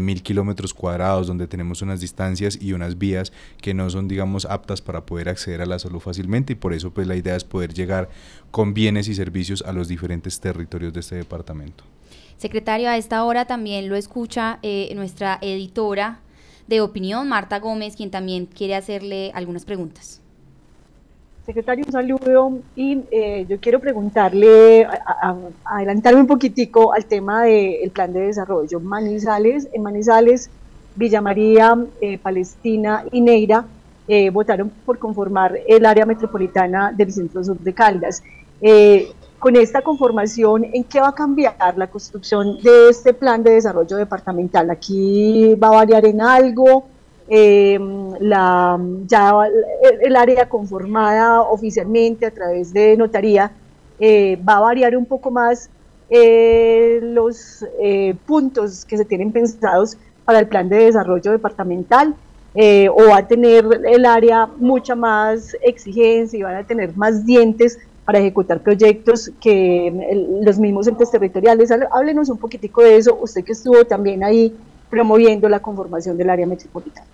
[0.00, 4.80] mil kilómetros cuadrados, donde tenemos unas distancias y unas vías que no son, digamos, aptas
[4.82, 7.74] para poder acceder a la salud fácilmente y por eso pues la idea es poder
[7.74, 8.08] llegar
[8.50, 11.84] con bienes y servicios a los diferentes territorios de este departamento.
[12.40, 16.20] Secretario, a esta hora también lo escucha eh, nuestra editora
[16.68, 20.22] de opinión, Marta Gómez, quien también quiere hacerle algunas preguntas.
[21.44, 24.88] Secretario, un saludo y eh, yo quiero preguntarle,
[25.64, 28.80] adelantarme un poquitico al tema del plan de desarrollo.
[28.80, 30.48] Manizales, en Manizales,
[30.96, 33.66] Villa María, eh, Palestina y Neira
[34.32, 38.22] votaron por conformar el área metropolitana del centro sur de Caldas
[39.40, 43.96] con esta conformación, ¿en qué va a cambiar la construcción de este plan de desarrollo
[43.96, 44.70] departamental?
[44.70, 46.84] Aquí va a variar en algo,
[47.26, 49.32] em, la, ya
[50.02, 53.50] el área conformada oficialmente a través de notaría
[53.98, 55.70] eh, va a variar un poco más
[56.10, 62.14] eh, los eh, puntos que se tienen pensados para el plan de desarrollo departamental.
[62.54, 67.78] o va a tener el área mucha más exigencia y van a tener más dientes
[68.10, 71.70] para ejecutar proyectos que los mismos entes territoriales.
[71.70, 74.52] Háblenos un poquitico de eso, usted que estuvo también ahí
[74.90, 77.06] promoviendo la conformación del área metropolitana.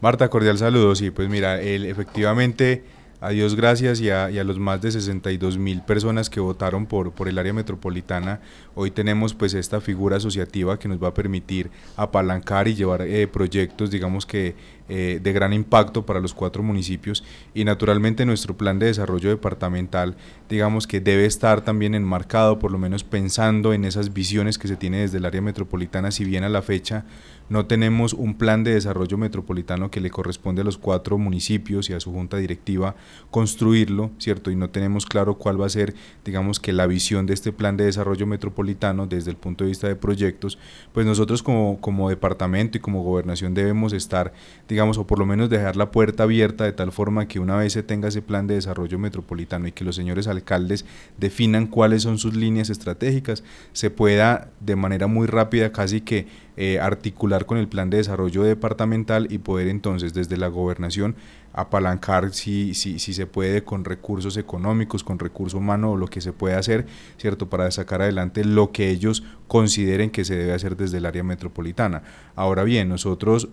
[0.00, 0.94] Marta, cordial saludo.
[0.94, 2.82] Sí, pues mira, el, efectivamente
[3.20, 7.28] a Dios gracias y a, los más de 62 mil personas que votaron por, por
[7.28, 8.40] el área metropolitana,
[8.74, 13.26] hoy tenemos pues esta figura asociativa que nos va a permitir apalancar y llevar eh,
[13.26, 14.54] proyectos, digamos que
[14.88, 17.22] eh, de gran impacto para los cuatro municipios.
[17.54, 20.16] Y naturalmente nuestro plan de desarrollo departamental,
[20.48, 24.76] digamos que debe estar también enmarcado, por lo menos pensando en esas visiones que se
[24.76, 27.04] tiene desde el área metropolitana, si bien a la fecha
[27.50, 31.92] no tenemos un plan de desarrollo metropolitano que le corresponde a los cuatro municipios y
[31.92, 32.94] a su junta directiva
[33.30, 34.52] construirlo, ¿cierto?
[34.52, 37.76] Y no tenemos claro cuál va a ser, digamos que la visión de este plan
[37.76, 40.58] de desarrollo metropolitano desde el punto de vista de proyectos,
[40.92, 44.32] pues nosotros como, como departamento y como gobernación debemos estar,
[44.68, 47.72] digamos, o por lo menos dejar la puerta abierta de tal forma que una vez
[47.72, 50.84] se tenga ese plan de desarrollo metropolitano y que los señores alcaldes
[51.18, 56.28] definan cuáles son sus líneas estratégicas, se pueda de manera muy rápida casi que
[56.62, 61.16] eh, articular con el plan de desarrollo departamental y poder entonces desde la gobernación
[61.54, 66.20] apalancar si, si, si se puede con recursos económicos, con recurso humano o lo que
[66.20, 66.84] se puede hacer,
[67.16, 67.48] ¿cierto?
[67.48, 72.02] Para sacar adelante lo que ellos consideren que se debe hacer desde el área metropolitana.
[72.36, 73.48] Ahora bien, nosotros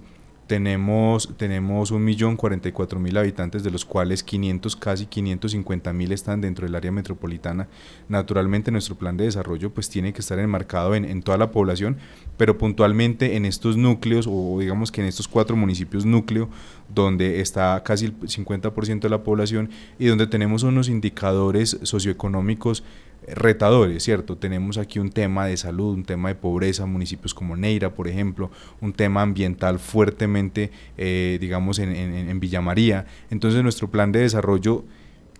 [0.47, 7.67] tenemos, tenemos 1.044.000 habitantes, de los cuales 500, casi 550.000 están dentro del área metropolitana.
[8.07, 11.97] Naturalmente nuestro plan de desarrollo pues tiene que estar enmarcado en, en toda la población,
[12.37, 16.49] pero puntualmente en estos núcleos o digamos que en estos cuatro municipios núcleo
[16.93, 22.83] donde está casi el 50% de la población y donde tenemos unos indicadores socioeconómicos
[23.27, 24.37] retadores, ¿cierto?
[24.37, 28.49] Tenemos aquí un tema de salud, un tema de pobreza, municipios como Neira, por ejemplo,
[28.81, 33.05] un tema ambiental fuertemente, eh, digamos, en, en, Villa María.
[33.29, 34.85] Entonces nuestro plan de desarrollo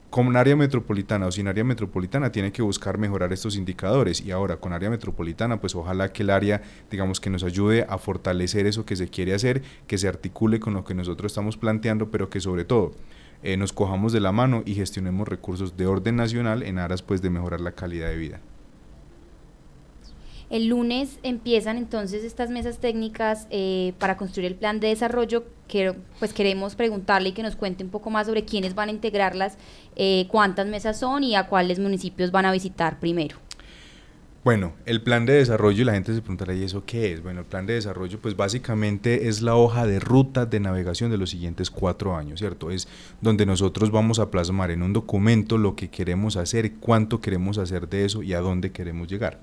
[0.10, 4.58] con área metropolitana o sin área metropolitana tiene que buscar mejorar estos indicadores y ahora
[4.58, 8.86] con área metropolitana pues ojalá que el área digamos que nos ayude a fortalecer eso
[8.86, 12.40] que se quiere hacer, que se articule con lo que nosotros estamos planteando, pero que
[12.40, 12.94] sobre todo
[13.44, 17.22] eh, nos cojamos de la mano y gestionemos recursos de orden nacional en aras pues
[17.22, 18.42] de mejorar la calidad de vida.
[20.50, 25.44] El lunes empiezan entonces estas mesas técnicas eh, para construir el plan de desarrollo.
[26.20, 29.58] Pues queremos preguntarle y que nos cuente un poco más sobre quiénes van a integrarlas,
[29.98, 33.36] eh, cuántas mesas son y a cuáles municipios van a visitar primero.
[34.44, 37.22] Bueno, el plan de desarrollo, y la gente se preguntará, ¿y eso qué es?
[37.22, 41.18] Bueno, el plan de desarrollo, pues básicamente es la hoja de ruta de navegación de
[41.18, 42.72] los siguientes cuatro años, ¿cierto?
[42.72, 42.88] Es
[43.20, 47.90] donde nosotros vamos a plasmar en un documento lo que queremos hacer, cuánto queremos hacer
[47.90, 49.42] de eso y a dónde queremos llegar.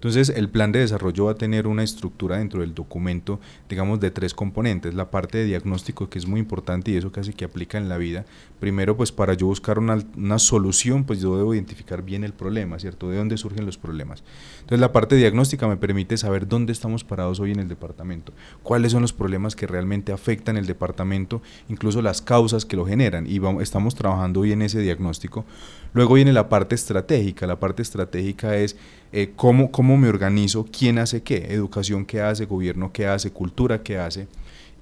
[0.00, 4.10] Entonces, el plan de desarrollo va a tener una estructura dentro del documento, digamos, de
[4.10, 4.94] tres componentes.
[4.94, 7.98] La parte de diagnóstico, que es muy importante y eso casi que aplica en la
[7.98, 8.24] vida.
[8.60, 12.78] Primero, pues para yo buscar una, una solución, pues yo debo identificar bien el problema,
[12.78, 13.10] ¿cierto?
[13.10, 14.24] De dónde surgen los problemas.
[14.60, 18.32] Entonces, la parte diagnóstica me permite saber dónde estamos parados hoy en el departamento,
[18.62, 23.26] cuáles son los problemas que realmente afectan el departamento, incluso las causas que lo generan.
[23.26, 25.44] Y vamos, estamos trabajando hoy en ese diagnóstico.
[25.92, 27.46] Luego viene la parte estratégica.
[27.46, 28.76] La parte estratégica es
[29.12, 33.82] eh, cómo, cómo me organizo, quién hace qué, educación qué hace, gobierno qué hace, cultura
[33.82, 34.28] qué hace.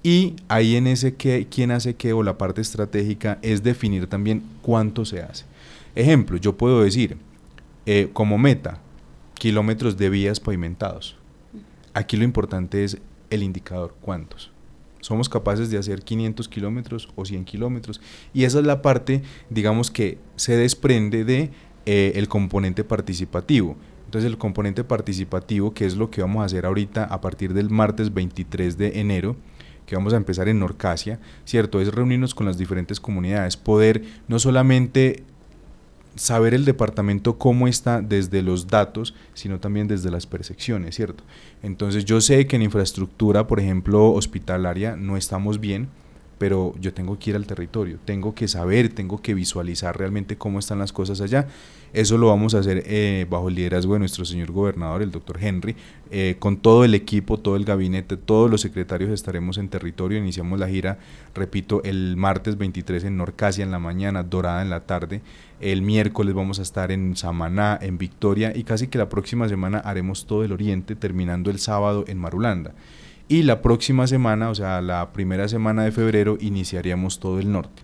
[0.03, 4.43] Y ahí en ese qué, quién hace qué o la parte estratégica es definir también
[4.61, 5.45] cuánto se hace.
[5.95, 7.17] Ejemplo, yo puedo decir
[7.85, 8.79] eh, como meta
[9.33, 11.17] kilómetros de vías pavimentados.
[11.93, 12.97] Aquí lo importante es
[13.29, 14.51] el indicador, cuántos.
[15.01, 18.01] Somos capaces de hacer 500 kilómetros o 100 kilómetros.
[18.33, 21.51] Y esa es la parte, digamos, que se desprende de
[21.85, 23.77] eh, el componente participativo.
[24.09, 27.69] Entonces el componente participativo, que es lo que vamos a hacer ahorita a partir del
[27.69, 29.35] martes 23 de enero,
[29.85, 31.79] que vamos a empezar en Norcasia, ¿cierto?
[31.79, 35.21] Es reunirnos con las diferentes comunidades, poder no solamente
[36.15, 41.23] saber el departamento cómo está desde los datos, sino también desde las percepciones, ¿cierto?
[41.61, 45.87] Entonces yo sé que en infraestructura, por ejemplo, hospitalaria, no estamos bien,
[46.39, 50.57] pero yo tengo que ir al territorio, tengo que saber, tengo que visualizar realmente cómo
[50.57, 51.47] están las cosas allá.
[51.91, 55.37] Eso lo vamos a hacer eh, bajo el liderazgo de nuestro señor gobernador, el doctor
[55.41, 55.75] Henry,
[56.11, 60.17] eh, con todo el equipo, todo el gabinete, todos los secretarios estaremos en territorio.
[60.17, 60.99] Iniciamos la gira,
[61.35, 65.21] repito, el martes 23 en Norcasia en la mañana, Dorada en la tarde.
[65.59, 69.79] El miércoles vamos a estar en Samaná, en Victoria y casi que la próxima semana
[69.79, 72.73] haremos todo el oriente, terminando el sábado en Marulanda.
[73.31, 77.83] Y la próxima semana, o sea, la primera semana de febrero, iniciaríamos todo el norte.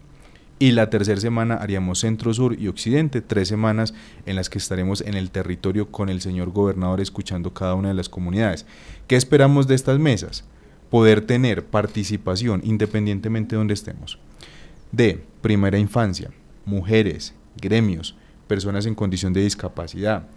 [0.58, 3.93] Y la tercera semana haríamos centro, sur y occidente, tres semanas
[4.25, 7.93] en las que estaremos en el territorio con el señor gobernador escuchando cada una de
[7.93, 8.65] las comunidades.
[9.05, 10.45] ¿Qué esperamos de estas mesas?
[10.89, 14.17] Poder tener participación independientemente de donde estemos.
[14.91, 16.31] De primera infancia,
[16.65, 18.15] mujeres, gremios,
[18.47, 20.27] personas en condición de discapacidad,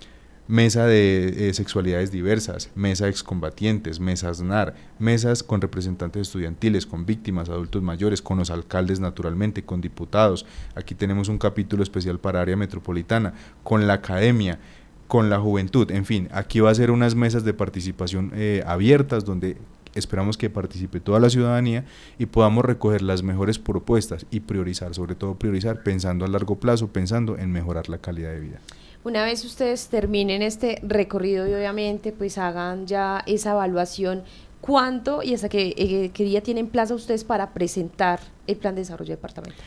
[0.49, 7.51] mesa de eh, sexualidades diversas, mesa excombatientes, mesas NAR, mesas con representantes estudiantiles, con víctimas,
[7.51, 10.46] adultos mayores, con los alcaldes naturalmente, con diputados.
[10.75, 14.59] Aquí tenemos un capítulo especial para área metropolitana, con la academia,
[15.07, 19.25] con la juventud, en fin, aquí va a ser unas mesas de participación eh, abiertas
[19.25, 19.57] donde
[19.94, 21.85] esperamos que participe toda la ciudadanía
[22.19, 26.88] y podamos recoger las mejores propuestas y priorizar, sobre todo priorizar pensando a largo plazo,
[26.88, 28.61] pensando en mejorar la calidad de vida.
[29.05, 34.25] Una vez ustedes terminen este recorrido y obviamente pues hagan ya esa evaluación,
[34.61, 38.83] ¿cuánto y hasta qué, eh, qué día tienen plazo ustedes para presentar el plan de
[38.83, 39.65] desarrollo departamental?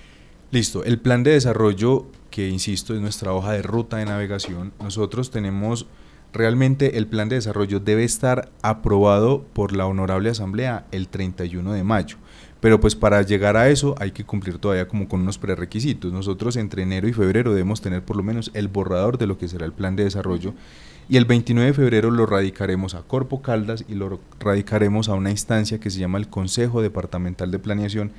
[0.51, 5.31] Listo, el plan de desarrollo que insisto es nuestra hoja de ruta de navegación, nosotros
[5.31, 5.85] tenemos
[6.33, 11.83] realmente el plan de desarrollo debe estar aprobado por la Honorable Asamblea el 31 de
[11.83, 12.17] mayo.
[12.61, 16.13] Pero pues para llegar a eso hay que cumplir todavía como con unos prerequisitos.
[16.13, 19.47] Nosotros entre enero y febrero debemos tener por lo menos el borrador de lo que
[19.47, 20.53] será el plan de desarrollo
[21.09, 25.29] y el 29 de febrero lo radicaremos a Corpo Caldas y lo radicaremos a una
[25.29, 28.11] instancia que se llama el Consejo Departamental de Planeación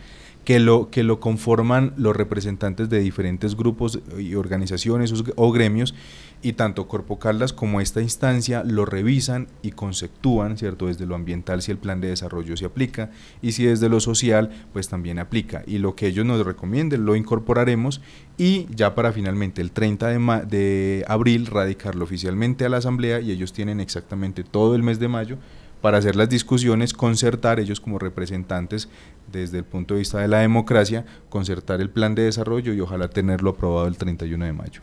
[0.45, 5.95] que lo, que lo conforman los representantes de diferentes grupos y organizaciones o gremios
[6.43, 10.89] y tanto Corpo Caldas como esta instancia lo revisan y conceptúan, ¿cierto?
[10.89, 14.51] Desde lo ambiental si el plan de desarrollo se aplica y si desde lo social
[14.73, 18.01] pues también aplica y lo que ellos nos recomienden lo incorporaremos
[18.37, 23.31] y ya para finalmente el 30 de, de abril radicarlo oficialmente a la asamblea y
[23.31, 25.39] ellos tienen exactamente todo el mes de mayo
[25.83, 28.89] para hacer las discusiones, concertar ellos como representantes
[29.31, 33.09] desde el punto de vista de la democracia, concertar el plan de desarrollo y ojalá
[33.09, 34.83] tenerlo aprobado el 31 de mayo.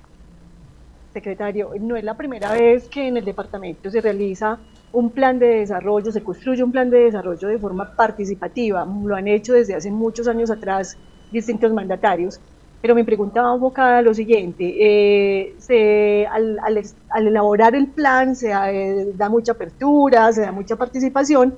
[1.13, 4.59] Secretario, no es la primera vez que en el departamento se realiza
[4.91, 8.85] un plan de desarrollo, se construye un plan de desarrollo de forma participativa.
[8.85, 10.97] Lo han hecho desde hace muchos años atrás
[11.31, 12.39] distintos mandatarios.
[12.81, 14.73] Pero mi pregunta va enfocada a lo siguiente.
[14.79, 21.55] Eh, al, elaborar el plan se eh, da mucha apertura, se da mucha participación,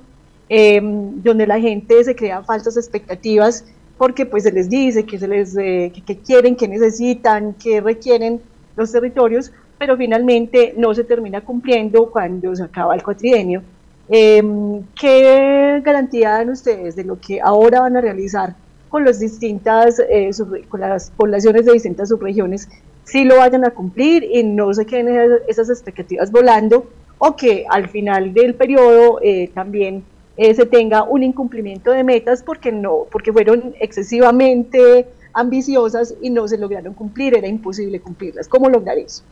[0.54, 3.64] em, donde la gente se crea falsas expectativas
[3.96, 8.38] porque pues se les dice que, se les, eh, que quieren, que necesitan, que requieren
[8.76, 13.62] los territorios, pero finalmente no se termina cumpliendo cuando se acaba el cuatrienio.
[14.10, 18.54] Em, ¿Qué garantía dan ustedes de lo que ahora van a realizar
[18.90, 20.30] con, los distintas, eh,
[20.68, 22.68] con las poblaciones de distintas subregiones
[23.04, 27.88] si lo vayan a cumplir y no se queden esas expectativas volando o que al
[27.88, 30.04] final del periodo eh, también
[30.36, 36.48] eh, se tenga un incumplimiento de metas porque no porque fueron excesivamente ambiciosas y no
[36.48, 38.48] se lograron cumplir, era imposible cumplirlas.
[38.48, 39.22] ¿Cómo lograr eso?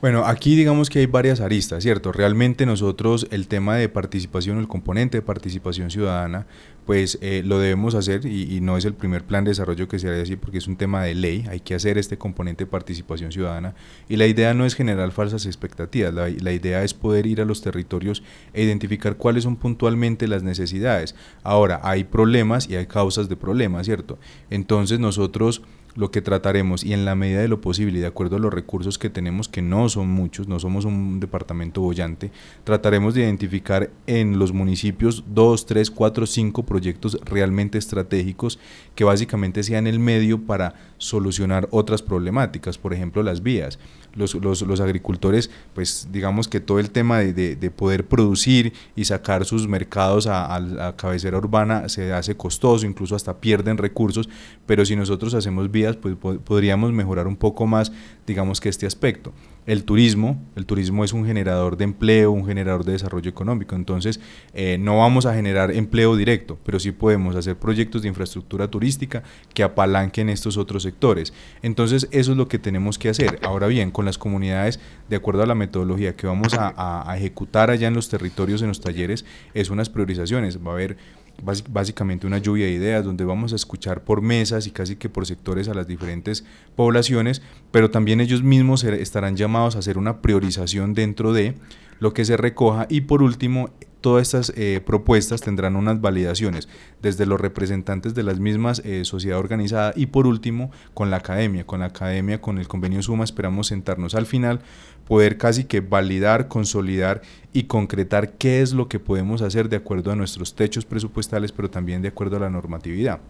[0.00, 2.12] Bueno, aquí digamos que hay varias aristas, ¿cierto?
[2.12, 6.46] Realmente nosotros el tema de participación, el componente de participación ciudadana,
[6.86, 10.08] pues eh, lo debemos hacer y, no es el primer plan de desarrollo que se
[10.08, 13.32] hará así porque es un tema de ley, hay que hacer este componente de participación
[13.32, 13.74] ciudadana
[14.08, 17.44] y la idea no es generar falsas expectativas, la, la idea es poder ir a
[17.44, 18.22] los territorios
[18.52, 21.14] e identificar cuáles son puntualmente las necesidades.
[21.42, 24.18] Ahora, hay problemas y hay causas de problemas, ¿cierto?
[24.50, 25.62] Entonces nosotros
[25.94, 26.84] lo que trataremos.
[26.84, 29.48] Y en la medida de lo posible y de acuerdo a los recursos que tenemos,
[29.48, 32.30] que no son muchos, no somos un departamento bollante,
[32.64, 38.58] trataremos de identificar en los municipios dos, tres, cuatro, cinco proyectos realmente estratégicos
[38.94, 43.78] que básicamente sean el medio para solucionar otras problemáticas, por ejemplo las vías
[44.14, 49.04] los, los, los, agricultores, pues digamos que todo el tema de, de, poder producir y
[49.04, 54.28] sacar sus mercados a, la cabecera urbana se hace costoso, incluso hasta pierden recursos,
[54.66, 57.92] pero si nosotros hacemos vías, pues podríamos mejorar un poco más,
[58.26, 59.32] digamos que este aspecto
[59.66, 64.20] el turismo, el turismo es un generador de empleo, un generador de desarrollo económico, entonces
[64.52, 69.22] eh, no vamos a generar empleo directo, pero sí podemos hacer proyectos de infraestructura turística
[69.54, 71.32] que apalanquen estos otros sectores.
[71.62, 73.38] Entonces eso es lo que tenemos que hacer.
[73.42, 77.70] Ahora bien, con las comunidades, de acuerdo a la metodología que vamos a, a ejecutar
[77.70, 80.58] allá en los territorios, en los talleres, es unas priorizaciones.
[80.58, 80.96] Va a haber
[81.42, 85.26] básicamente una lluvia de ideas donde vamos a escuchar por mesas y casi que por
[85.26, 86.44] sectores a las diferentes
[86.76, 91.54] poblaciones, pero también ellos mismos estarán llamados a hacer una priorización dentro de
[92.00, 92.86] lo que se recoja.
[92.88, 93.70] Y por último
[94.04, 96.68] todas estas eh, propuestas tendrán unas validaciones
[97.00, 101.64] desde los representantes de las mismas eh, sociedad organizada y por último con la academia,
[101.64, 104.60] con la academia, con el convenio Suma esperamos sentarnos al final,
[105.08, 107.22] poder casi que validar, consolidar
[107.54, 111.70] y concretar qué es lo que podemos hacer de acuerdo a nuestros techos presupuestales, pero
[111.70, 113.20] también de acuerdo a la normatividad.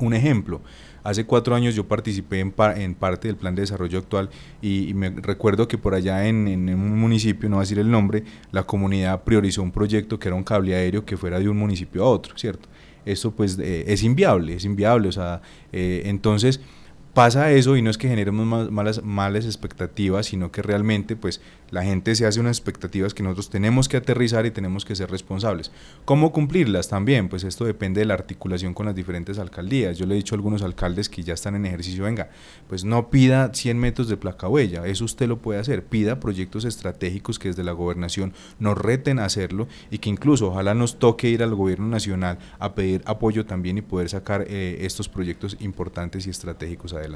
[0.00, 0.60] Un ejemplo,
[1.08, 4.28] Hace cuatro años yo participé en, en parte del plan de desarrollo actual
[4.60, 7.90] y, me recuerdo que por allá en, en, un municipio, no voy a decir el
[7.90, 11.56] nombre, la comunidad priorizó un proyecto que era un cable aéreo que fuera de un
[11.56, 12.68] municipio a otro, ¿cierto?
[13.06, 15.40] Esto pues eh, es inviable, es inviable, o sea,
[15.72, 16.60] eh, entonces
[17.18, 21.40] pasa eso y no es que generemos malas, malas expectativas, sino que realmente pues
[21.72, 25.10] la gente se hace unas expectativas que nosotros tenemos que aterrizar y tenemos que ser
[25.10, 25.72] responsables.
[26.04, 27.28] ¿Cómo cumplirlas también?
[27.28, 29.98] Pues esto depende de la articulación con las diferentes alcaldías.
[29.98, 32.30] Yo le he dicho a algunos alcaldes que ya están en ejercicio, venga,
[32.68, 36.64] pues no pida 100 metros de placa huella, eso usted lo puede hacer, pida proyectos
[36.64, 41.28] estratégicos que desde la gobernación nos reten a hacerlo y que incluso ojalá nos toque
[41.28, 46.28] ir al gobierno nacional a pedir apoyo también y poder sacar eh, estos proyectos importantes
[46.28, 47.07] y estratégicos adelante.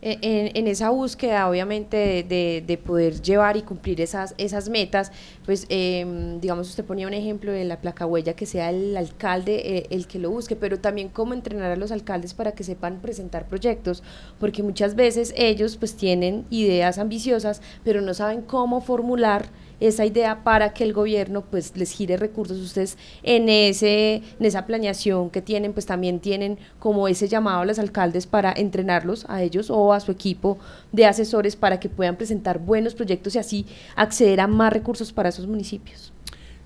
[0.00, 5.10] Eh, en, esa búsqueda, obviamente, de, poder llevar y cumplir esas, esas metas,
[5.44, 9.78] pues, em, digamos, usted ponía un ejemplo de la placa huella, que sea el alcalde
[9.78, 13.00] eh, el que lo busque, pero también cómo entrenar a los alcaldes para que sepan
[13.00, 14.04] presentar proyectos,
[14.38, 19.46] porque muchas veces ellos, pues, tienen ideas ambiciosas, pero no saben cómo formular
[19.80, 22.58] esa idea para que el gobierno pues les gire recursos.
[22.58, 27.64] Ustedes en ese en esa planeación que tienen pues también tienen como ese llamado a
[27.64, 30.58] los alcaldes para entrenarlos a ellos o a su equipo
[30.92, 33.66] de asesores para que puedan presentar buenos proyectos y así
[33.96, 36.12] acceder a más recursos para esos municipios.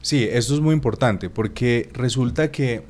[0.00, 2.82] Sí, eso es muy importante porque resulta que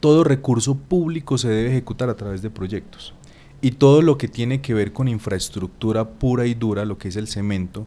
[0.00, 3.14] todo recurso público se debe ejecutar a través de proyectos.
[3.62, 7.16] Y todo lo que tiene que ver con infraestructura pura y dura, lo que es
[7.16, 7.86] el cemento,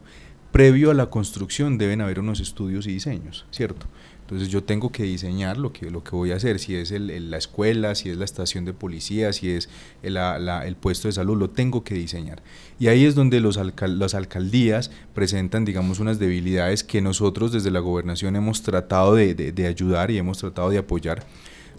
[0.54, 3.86] previo a la construcción deben haber unos estudios y diseños, ¿cierto?
[4.20, 7.28] Entonces yo tengo que diseñar lo que, lo que voy a hacer, si es el,
[7.28, 9.68] la escuela, si es la estación de policía, si es
[10.04, 12.40] el, el, puesto de salud, lo tengo que diseñar.
[12.78, 17.80] Y ahí es donde los las alcaldías presentan, digamos, unas debilidades que nosotros desde la
[17.80, 21.26] gobernación hemos tratado de, de ayudar y hemos tratado de apoyar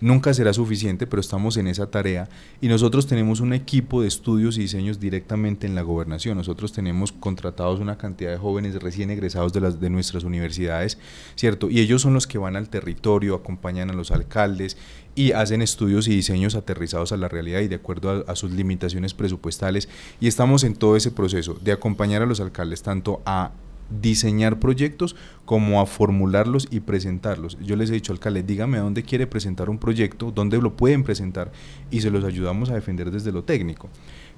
[0.02, 2.28] Nunca será suficiente, pero estamos en esa tarea
[2.62, 6.38] y nosotros tenemos un equipo de estudios y diseños directamente en la gobernación.
[6.38, 10.98] Nosotros tenemos contratados una cantidad de jóvenes recién egresados de, las, de nuestras universidades,
[11.36, 11.70] ¿cierto?
[11.70, 14.78] Y ellos son los que van al territorio, acompañan a los alcaldes
[15.16, 18.52] y hacen estudios y diseños aterrizados a la realidad y de acuerdo a, a, sus
[18.52, 19.88] limitaciones presupuestales.
[20.20, 23.52] Y estamos en todo ese proceso de acompañar a los alcaldes tanto a
[23.90, 25.16] diseñar proyectos
[25.46, 27.58] como a formularlos y presentarlos.
[27.62, 31.52] Yo les he dicho, alcalde, dígame dónde quiere presentar un proyecto, dónde lo pueden presentar
[31.92, 33.90] y se los ayudamos a defender desde lo técnico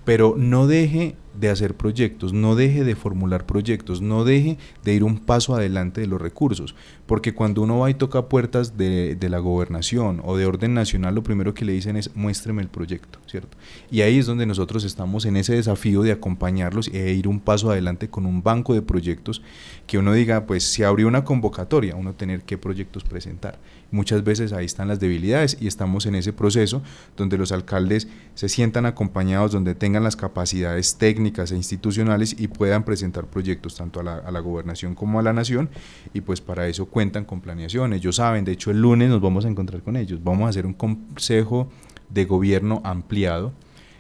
[0.07, 5.03] pero no deje de hacer proyectos, no deje de formular proyectos, no deje de ir
[5.03, 6.75] un paso adelante de los recursos,
[7.05, 11.21] porque cuando uno va y toca puertas de, la gobernación o de orden nacional, lo
[11.21, 13.57] primero que le dicen es muéstreme el proyecto, ¿cierto?
[13.91, 17.69] Y ahí es donde nosotros estamos en ese desafío de acompañarlos e ir un paso
[17.69, 19.41] adelante con un banco de proyectos
[19.85, 23.59] que uno diga, pues si abrió una convocatoria, uno tener qué proyectos presentar.
[23.91, 26.81] Muchas veces ahí están las debilidades y estamos en ese proceso
[27.15, 32.83] donde los alcaldes se sientan acompañados, donde tengan las capacidades técnicas e institucionales y puedan
[32.83, 35.69] presentar proyectos tanto a la, gobernación como a la nación
[36.13, 37.93] y pues para eso cuentan con planeación.
[37.93, 40.65] Ellos saben, de hecho el lunes nos vamos a encontrar con ellos, vamos a hacer
[40.65, 41.69] un consejo
[42.09, 43.53] de gobierno ampliado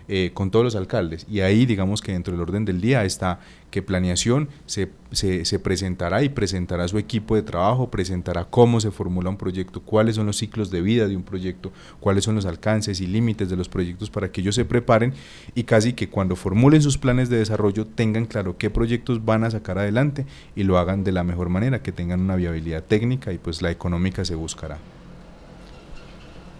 [0.09, 1.25] eh, con todos los alcaldes.
[1.29, 3.39] Y ahí digamos que dentro del orden del día está
[3.71, 9.29] que planeación se, se, presentará y presentará su equipo de trabajo, presentará cómo se formula
[9.29, 13.01] un proyecto, cuáles son los ciclos de vida de un proyecto, cuáles son los alcances
[13.01, 15.13] y límites de los proyectos para que ellos se preparen
[15.53, 19.51] y casi que cuando formulen sus planes de desarrollo tengan claro qué proyectos van a
[19.51, 23.37] sacar adelante y lo hagan de la mejor manera, que tengan una viabilidad técnica y
[23.37, 24.77] pues la económica se buscará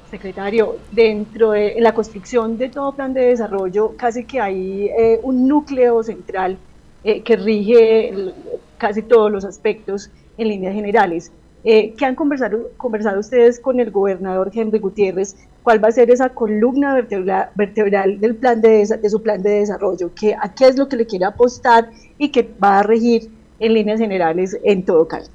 [0.10, 5.48] secretario, dentro de la construcción de todo plan de desarrollo, casi que hay eh, un
[5.48, 6.58] núcleo central
[7.04, 8.34] eh, que rige
[8.78, 11.32] casi todos los aspectos en líneas generales.
[11.64, 15.36] Eh, ¿Qué han conversado, conversado ustedes con el gobernador Henry Gutiérrez?
[15.64, 20.12] ¿Cuál va a ser esa columna vertebral, del plan de, su plan de desarrollo?
[20.16, 23.30] ¿Qué, ¿A qué es lo que le quiere apostar y que va a regir
[23.60, 25.30] en líneas generales en todo caso?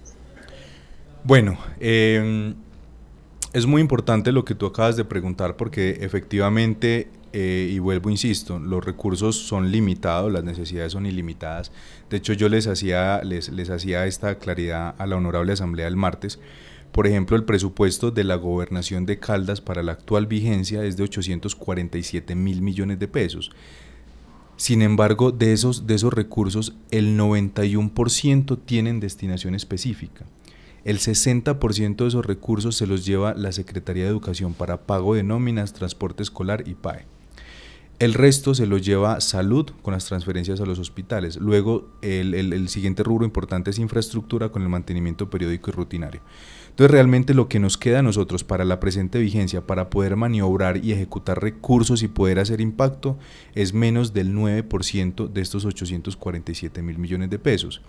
[1.24, 2.54] Bueno, eh,
[3.52, 8.58] es muy importante lo que tú acabas de preguntar porque efectivamente, eh, y vuelvo, insisto,
[8.58, 11.70] los recursos son limitados, las necesidades son ilimitadas.
[12.08, 15.96] De hecho, yo les hacía, les, les hacía esta claridad a la Honorable Asamblea el
[15.96, 16.38] martes,
[16.92, 21.04] Por ejemplo, el presupuesto de la gobernación de Caldas para la actual vigencia es de
[21.04, 23.50] 847 mil millones de pesos.
[24.56, 30.26] Sin embargo, de esos, de esos recursos, el 91% tienen destinación específica.
[30.84, 35.22] El 60% de esos recursos se los lleva la Secretaría de Educación para pago de
[35.22, 37.06] nóminas, transporte escolar y PAE.
[38.00, 41.36] El resto se lo lleva salud con las transferencias a los hospitales.
[41.36, 46.20] Luego, el, el, siguiente rubro importante es infraestructura con el mantenimiento periódico y rutinario.
[46.70, 50.84] Entonces, realmente lo que nos queda a nosotros para la presente vigencia, para poder maniobrar
[50.84, 53.18] y ejecutar recursos y poder hacer impacto,
[53.54, 57.82] es menos del 9% de estos 847 mil millones de pesos.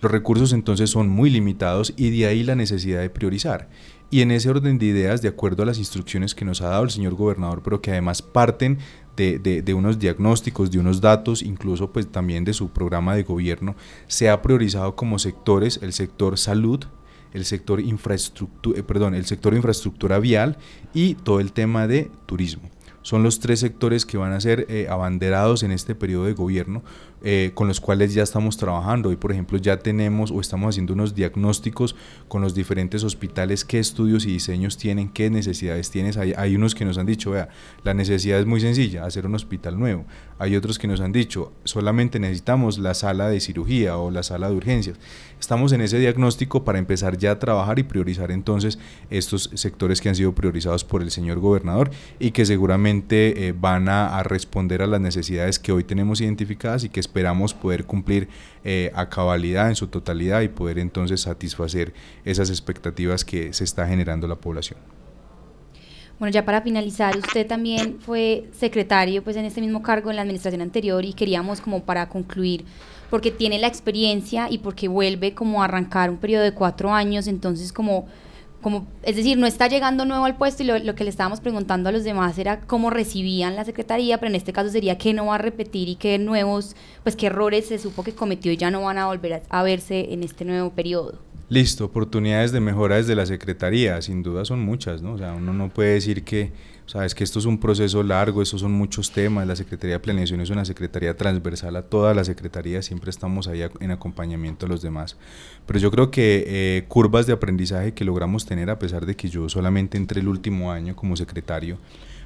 [0.00, 3.68] Los recursos entonces son muy limitados y de ahí la necesidad de priorizar.
[4.10, 6.84] Y en ese orden de ideas, de acuerdo a las instrucciones que nos ha dado
[6.84, 8.78] el señor gobernador, pero que además parten
[9.16, 13.74] de, de, unos diagnósticos, de unos datos, incluso pues también de su programa de gobierno,
[14.06, 16.84] se ha priorizado como sectores el sector salud,
[17.32, 20.58] el sector infraestructura, eh, perdón, el sector infraestructura vial
[20.94, 22.70] y todo el tema de turismo.
[23.02, 26.82] Son los tres sectores que van a ser eh, abanderados en este periodo de gobierno,
[27.28, 29.08] eh, con los cuales ya estamos trabajando.
[29.08, 31.96] Hoy, por ejemplo, ya tenemos o estamos haciendo unos diagnósticos
[32.28, 36.18] con los diferentes hospitales, qué estudios y diseños tienen, qué necesidades tienes.
[36.18, 37.48] Hay, unos que nos han dicho, vea,
[37.82, 40.04] la necesidad es muy sencilla, hacer un hospital nuevo.
[40.38, 44.48] Hay otros que nos han dicho, solamente necesitamos la sala de cirugía o la sala
[44.48, 44.96] de urgencias.
[45.40, 48.78] Estamos en ese diagnóstico para empezar ya a trabajar y priorizar entonces
[49.10, 53.88] estos sectores que han sido priorizados por el señor gobernador y que seguramente eh, van
[53.88, 57.15] a, a responder a las necesidades que hoy tenemos identificadas y que esperamos
[57.54, 58.28] poder cumplir
[58.64, 61.94] eh, a cabalidad en su totalidad y poder entonces satisfacer
[62.24, 64.78] esas expectativas que se está generando la población.
[66.18, 70.22] Bueno, ya para finalizar, usted también fue secretario pues en este mismo cargo en la
[70.22, 72.64] administración anterior y queríamos como para concluir,
[73.10, 77.26] porque tiene la experiencia y porque vuelve como a arrancar un periodo de cuatro años,
[77.26, 78.06] entonces como
[78.60, 81.88] como, es decir, no está llegando nuevo al puesto y lo, que le estábamos preguntando
[81.88, 85.26] a los demás era cómo recibían la secretaría, pero en este caso sería qué no
[85.26, 88.70] va a repetir y qué nuevos, pues qué errores se supo que cometió y ya
[88.70, 91.18] no van a volver a, verse en este nuevo periodo.
[91.48, 95.12] Listo, oportunidades de mejora desde la Secretaría, sin duda son muchas, ¿no?
[95.12, 96.52] O sea, uno no puede decir que
[96.86, 99.44] Sabes que esto es un proceso largo, estos son muchos temas.
[99.44, 103.62] La Secretaría de Planeación es una secretaría transversal a toda la secretaría, siempre estamos ahí
[103.80, 105.16] en acompañamiento a los demás.
[105.66, 109.28] Pero yo creo que eh, curvas de aprendizaje que logramos tener, a pesar de que
[109.28, 111.78] yo solamente entré el último año como secretario,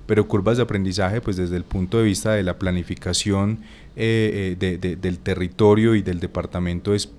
[0.05, 3.61] pero curvas de aprendizaje, pues desde el punto de vista de la planificación
[3.97, 7.11] eh, eh, del territorio y del departamento, es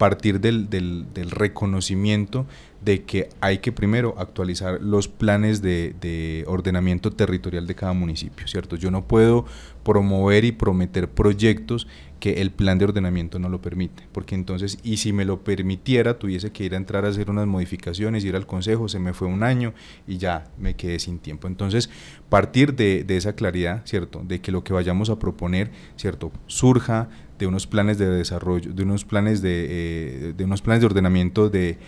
[0.00, 2.46] partir del, del, del reconocimiento
[2.80, 8.76] de que hay que primero actualizar los planes de, ordenamiento territorial de cada municipio, ¿cierto?
[8.76, 9.44] Yo no puedo
[9.84, 11.86] promover y prometer proyectos
[12.18, 16.18] que el plan de ordenamiento no lo permite, porque entonces, y si me lo permitiera,
[16.18, 19.28] tuviese que ir a entrar a hacer unas modificaciones, ir al consejo, se me fue
[19.28, 19.72] un año
[20.06, 21.48] y ya me quedé sin tiempo.
[21.48, 21.90] Entonces,
[22.28, 24.22] partir de, esa claridad, ¿cierto?
[24.26, 26.32] De que lo que vayamos a proponer, ¿cierto?
[26.46, 27.08] Surja
[27.40, 31.48] de unos planes de desarrollo, de unos planes de, eh, de unos planes de ordenamiento
[31.48, 31.78] de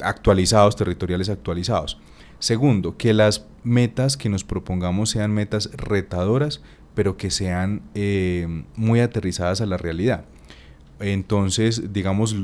[0.00, 2.00] actualizados, territoriales actualizados.
[2.38, 6.62] Segundo, que las metas que nos propongamos sean metas retadoras,
[6.94, 10.24] pero que sean eh, muy aterrizadas a la realidad.
[11.00, 12.34] Entonces, digamos,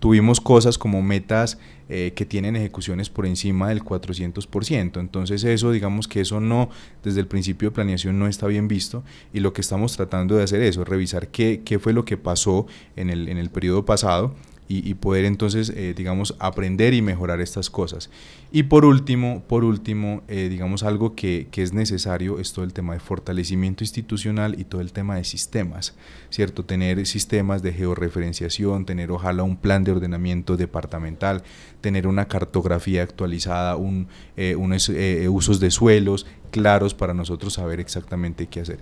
[0.00, 1.58] tuvimos cosas como metas
[1.88, 5.00] eh, que tienen ejecuciones por encima del 400%.
[5.00, 6.70] Entonces, eso, digamos que eso no,
[7.02, 10.44] desde el principio de planeación no está bien visto y lo que estamos tratando de
[10.44, 12.66] hacer es revisar qué, qué fue lo que pasó
[12.96, 14.34] en el, en el periodo pasado
[14.70, 18.10] y, poder entonces, eh, digamos, aprender y mejorar estas cosas.
[18.52, 22.74] Y por último, por último, eh, digamos, algo que, que, es necesario es todo el
[22.74, 25.94] tema de fortalecimiento institucional y todo el tema de sistemas,
[26.28, 26.66] ¿cierto?
[26.66, 31.42] Tener sistemas de georreferenciación, tener ojalá un plan de ordenamiento departamental,
[31.80, 34.92] tener una cartografía actualizada, un, eh, unos
[35.30, 38.80] usos de suelos claros para nosotros saber exactamente qué hacer.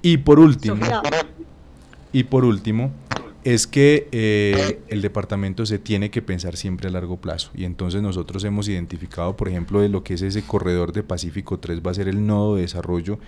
[0.00, 0.86] Y por último,
[2.12, 2.92] y por último,
[3.54, 7.50] es que eh, el departamento se tiene que pensar siempre a largo plazo.
[7.54, 11.58] Y entonces nosotros hemos identificado, por ejemplo, de lo que es ese corredor de Pacífico
[11.58, 13.18] 3 va a ser el nodo de desarrollo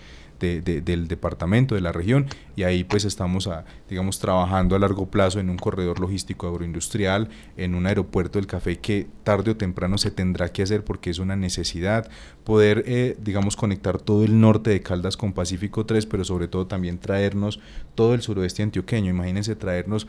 [0.40, 2.26] del departamento, de la región,
[2.56, 7.28] y ahí pues estamos, a, digamos, trabajando a largo plazo en un corredor logístico agroindustrial,
[7.56, 11.18] en un aeropuerto del café que tarde o temprano se tendrá que hacer porque es
[11.18, 12.10] una necesidad,
[12.44, 16.66] poder, eh, digamos, conectar todo el norte de Caldas con Pacífico 3, pero sobre todo
[16.66, 17.60] también traernos
[17.94, 20.06] todo el suroeste antioqueño, imagínense traernos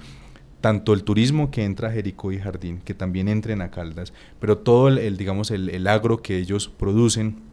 [0.62, 4.60] tanto el turismo que entra a Jericó y Jardín, que también entren a Caldas, pero
[4.60, 7.51] todo el, digamos, el agro que ellos producen,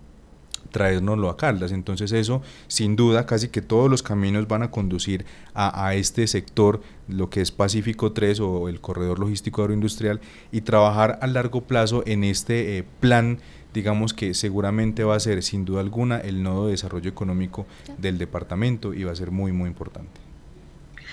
[0.70, 1.72] traérnoslo a Caldas.
[1.72, 6.80] Entonces eso, sin duda, casi que todos los caminos van a conducir a, este sector,
[7.08, 10.20] lo que es Pacífico 3 o el corredor logístico agroindustrial,
[10.52, 13.38] y trabajar a largo plazo en este eh, plan
[13.74, 17.66] digamos que seguramente va a ser sin duda alguna el nodo de desarrollo económico
[17.98, 20.20] del departamento y va a ser muy muy importante.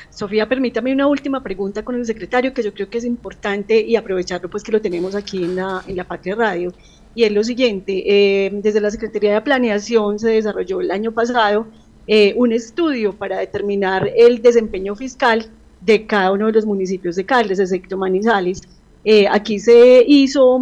[0.09, 3.97] Sofía, permítame una última pregunta con el secretario que yo creo que es importante y
[3.97, 6.71] aprovecharlo pues que lo tenemos aquí en la, en la Patria Radio
[7.15, 11.65] y es lo siguiente, eh, desde la Secretaría de Planeación se desarrolló el año pasado
[12.07, 15.47] eh, un estudio para determinar el desempeño fiscal
[15.79, 18.61] de cada uno de los municipios de Caldes, excepto Manizales.
[19.05, 20.59] Eh, aquí se hizo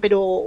[0.00, 0.44] pero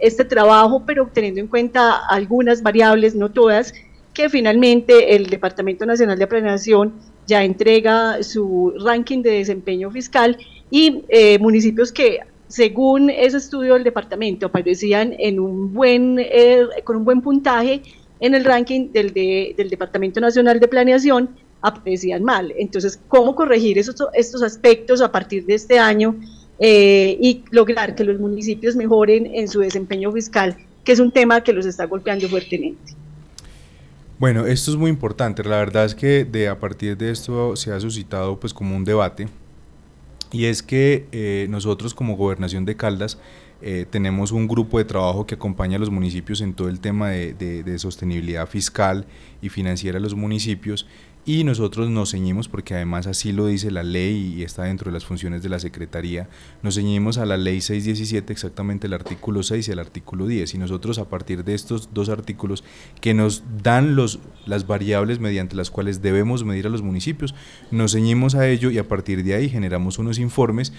[0.00, 3.74] este trabajo, pero teniendo en cuenta algunas variables, no todas,
[4.14, 6.94] que finalmente el Departamento Nacional de Planeación
[7.26, 10.38] ya entrega su ranking de desempeño fiscal
[10.70, 11.02] y
[11.40, 17.20] municipios que según ese estudio del departamento, aparecían en un buen, eh, con un buen
[17.20, 17.82] puntaje
[18.20, 21.30] en el ranking del, del Departamento Nacional de Planeación,
[21.60, 22.52] aparecían mal.
[22.56, 26.16] Entonces, ¿cómo corregir esos, estos aspectos a partir de este año
[26.58, 31.42] eh, y lograr que los municipios mejoren en su desempeño fiscal, que es un tema
[31.42, 32.94] que los está golpeando fuertemente?
[34.18, 35.44] Bueno, esto es muy importante.
[35.44, 38.84] La verdad es que de, a partir de esto se ha suscitado pues como un
[38.84, 39.28] debate
[40.32, 43.18] y es que eh, nosotros como gobernación de Caldas
[43.60, 47.10] eh, tenemos un grupo de trabajo que acompaña a los municipios en todo el tema
[47.10, 49.04] de, de, sostenibilidad fiscal
[49.42, 50.86] y financiera de los municipios
[51.28, 54.94] y nosotros nos ceñimos, porque además así lo dice la ley y está dentro de
[54.94, 56.26] las funciones de la Secretaría,
[56.62, 60.56] nos ceñimos a la ley 617, exactamente el artículo 6 y el artículo 10, y
[60.56, 62.64] nosotros a partir de estos dos artículos
[63.02, 67.34] que nos dan los, las variables mediante las cuales debemos medir a los municipios,
[67.70, 70.72] nos ceñimos a ello y a partir de ahí generamos unos informes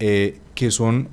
[0.00, 1.08] eh, que son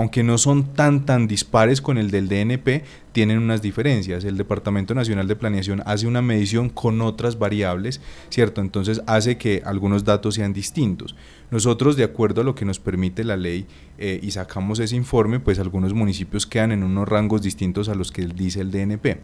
[0.00, 4.24] aunque no son tan tan dispares con el del DNP, tienen unas diferencias.
[4.24, 8.62] El Departamento Nacional de Planeación hace una medición con otras variables, ¿cierto?
[8.62, 11.16] Entonces hace que algunos datos sean distintos.
[11.50, 13.66] Nosotros, de acuerdo a lo que nos permite la ley
[13.98, 18.10] eh, y sacamos ese informe, pues algunos municipios quedan en unos rangos distintos a los
[18.10, 19.18] que dice el DNP.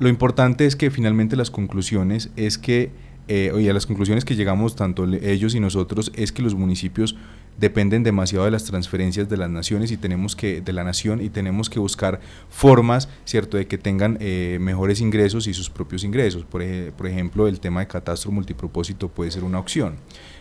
[0.00, 2.90] Lo importante es que finalmente las conclusiones es que,
[3.32, 7.14] eh, a las conclusiones que llegamos tanto ellos y nosotros, es que los municipios
[7.60, 11.28] dependen demasiado de las transferencias de las naciones y tenemos que de la nación y
[11.28, 16.44] tenemos que buscar formas cierto de que tengan eh, mejores ingresos y sus propios ingresos.
[16.44, 16.64] Por,
[16.96, 19.94] por, ejemplo el tema de catastro multipropósito puede ser una opción.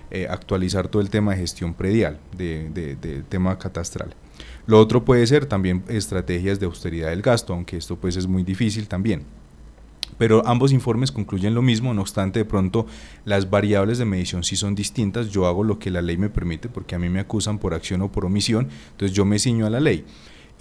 [0.10, 4.16] Eh, actualizar todo el tema de gestión predial de, de, tema catastral.
[4.66, 8.42] Lo otro puede ser también estrategias de austeridad del gasto aunque esto pues es muy
[8.42, 9.26] difícil también
[10.20, 12.86] pero ambos informes concluyen lo mismo, no obstante de pronto
[13.26, 16.70] las variables de medición sí son distintas, yo hago lo que la ley me permite
[16.70, 19.72] porque a mí me acusan por acción o por omisión, entonces yo me ciño a
[19.72, 20.06] la ley.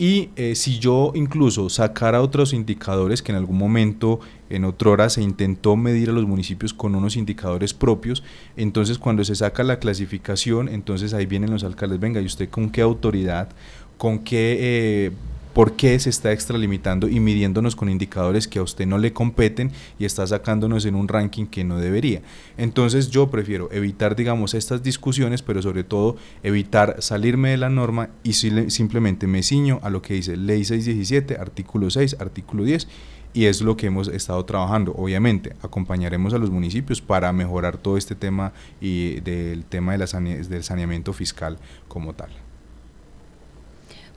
[0.01, 5.11] Y eh, si yo incluso sacara otros indicadores que en algún momento, en otra hora,
[5.11, 8.23] se intentó medir a los municipios con unos indicadores propios,
[8.57, 12.71] entonces cuando se saca la clasificación, entonces ahí vienen los alcaldes, venga, ¿y usted con
[12.71, 13.49] qué autoridad,
[13.97, 15.13] con qué eh,
[15.59, 19.73] por qué se está extralimitando y midiéndonos con indicadores que a usted no le competen
[19.99, 22.23] y está sacándonos en un ranking que no debería.
[22.57, 28.11] Entonces yo prefiero evitar, digamos, estas discusiones, pero sobre todo evitar salirme de la norma
[28.23, 32.87] y simplemente me ciño a lo que dice Ley 617, artículo 6, artículo 10
[33.35, 34.95] y es lo que hemos estado trabajando.
[34.97, 40.07] Obviamente, acompañaremos a los municipios para mejorar todo este tema y del tema de la
[40.07, 42.48] del saneamiento fiscal como tal.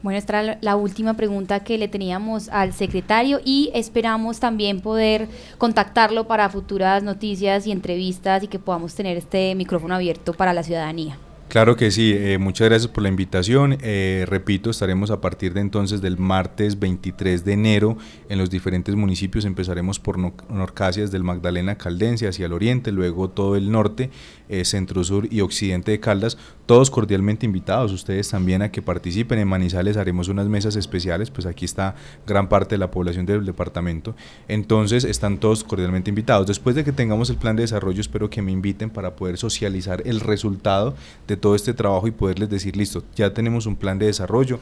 [0.02, 5.28] Bueno, esta era la última pregunta que le teníamos al secretario y esperamos también poder
[5.58, 10.64] contactarlo para futuras noticias y entrevistas y que podamos tener este micrófono abierto para la
[10.64, 11.18] ciudadanía.
[11.52, 13.76] Claro que sí, eh, muchas gracias por la invitación.
[13.82, 17.98] Eh, repito, estaremos a partir de entonces del martes 23 de enero
[18.30, 19.44] en los diferentes municipios.
[19.44, 24.08] Empezaremos por Norcasias del Magdalena Caldense hacia el oriente, luego todo el norte,
[24.48, 26.38] eh, centro sur y occidente de Caldas.
[26.64, 29.38] Todos cordialmente invitados, ustedes también a que participen.
[29.38, 31.96] En Manizales haremos unas mesas especiales, pues aquí está
[32.26, 34.16] gran parte de la población del departamento.
[34.48, 36.46] Entonces están todos cordialmente invitados.
[36.46, 40.02] Después de que tengamos el plan de desarrollo, espero que me inviten para poder socializar
[40.06, 40.94] el resultado
[41.28, 44.58] de todo este trabajo y poderles decir, listo, ya tenemos un plan de desarrollo,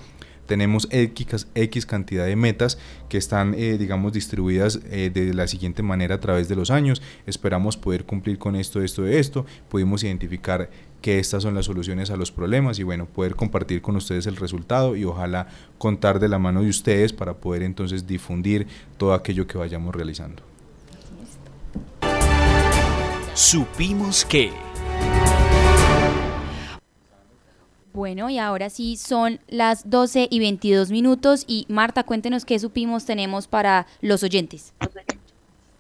[0.47, 2.77] tenemos X, cantidad de metas
[3.09, 7.01] que están, eh, digamos, distribuidas eh, de la siguiente manera a través de los años.
[7.25, 9.47] Esperamos poder cumplir con esto, esto, esto.
[9.69, 10.69] Pudimos identificar
[11.03, 14.35] que estas son las soluciones a los problemas y bueno, poder compartir con ustedes el
[14.35, 15.47] resultado y ojalá
[15.79, 18.67] contar de la mano de ustedes para poder entonces difundir
[18.97, 20.43] todo aquello que vayamos realizando.
[23.35, 24.51] Supimos que...
[28.01, 33.05] Bueno, y ahora sí son las 12 y 22 minutos y Marta, cuéntenos qué supimos
[33.05, 34.73] tenemos para los oyentes.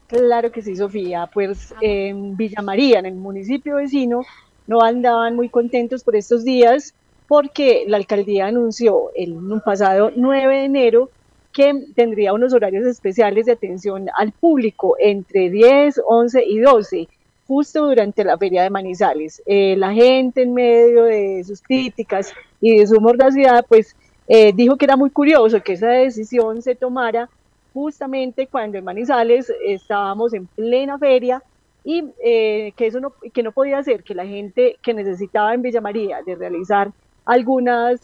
[0.06, 1.30] Claro que sí, Sofía.
[1.32, 4.20] Pues en Villa María, en el municipio vecino,
[4.66, 6.92] no andaban muy contentos por estos días
[7.26, 11.10] porque la alcaldía anunció el pasado 9 de enero
[11.54, 17.08] que tendría unos horarios especiales de atención al público entre 10, 11 y 12
[17.50, 19.42] justo durante la feria de Manizales.
[19.44, 23.96] Eh, la gente en medio de sus críticas y de su mordacidad, pues
[24.28, 27.28] eh, dijo que era muy curioso que esa decisión se tomara
[27.74, 31.42] justamente cuando en Manizales estábamos en plena feria
[31.82, 35.62] y eh, que eso no, que no podía ser que la gente que necesitaba en
[35.62, 36.92] Villa María de realizar
[37.24, 38.00] algunas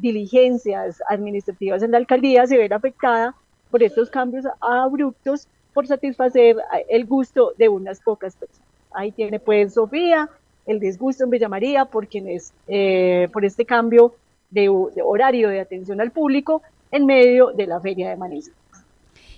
[0.00, 3.34] diligencias administrativas en la alcaldía se viera afectada
[3.70, 6.56] por estos cambios abruptos por satisfacer
[6.88, 8.67] el gusto de unas pocas personas.
[8.92, 10.28] Ahí tiene pues Sofía
[10.66, 14.14] el disgusto en Villa María por quienes, eh, por este cambio
[14.50, 18.56] de, horario de atención al público en medio de la feria de Manizales.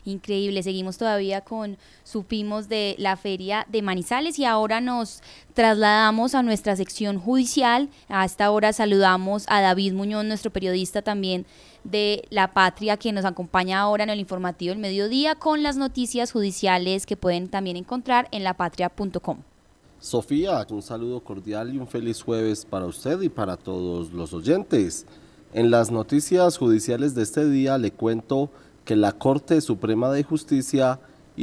[0.05, 5.23] Increíble, seguimos todavía con supimos de la feria de Manizales y ahora nos
[5.55, 7.89] trasladamos a nuestra sección judicial.
[8.09, 11.47] A esta hora saludamos a David Muñoz, nuestro periodista también
[11.85, 16.33] de La Patria, que nos acompaña ahora en el informativo del mediodía con las noticias
[16.33, 19.39] judiciales que pueden también encontrar en lapatria.com.
[19.99, 25.07] Sofía, un saludo cordial y un feliz jueves para usted y para todos los oyentes.
[25.53, 28.51] En las noticias judiciales de este día le cuento
[28.85, 31.01] que la Corte Suprema de Justicia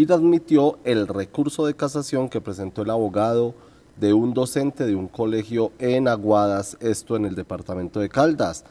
[0.10, 3.56] admitió el recurso de casación que presentó el abogado
[4.00, 8.64] de un docente de un colegio en Aguadas, esto en el departamento de Caldas.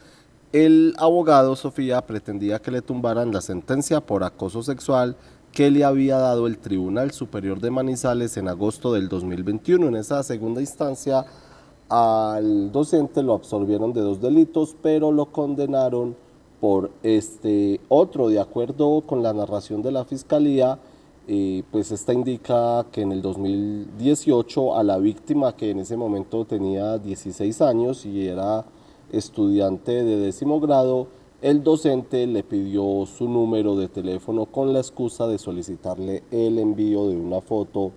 [0.52, 5.16] El abogado Sofía pretendía que le tumbaran la sentencia por acoso sexual
[5.52, 9.88] que le había dado el Tribunal Superior de Manizales en agosto del 2021.
[9.88, 11.24] En esa segunda instancia
[11.88, 16.16] al docente lo absorbieron de dos delitos, pero lo condenaron
[16.60, 20.78] por este otro, de acuerdo con la narración de la Fiscalía,
[21.28, 26.44] eh, pues esta indica que en el 2018 a la víctima que en ese momento
[26.44, 28.64] tenía 16 años y era
[29.10, 31.08] estudiante de décimo grado,
[31.42, 37.08] el docente le pidió su número de teléfono con la excusa de solicitarle el envío
[37.08, 37.92] de una foto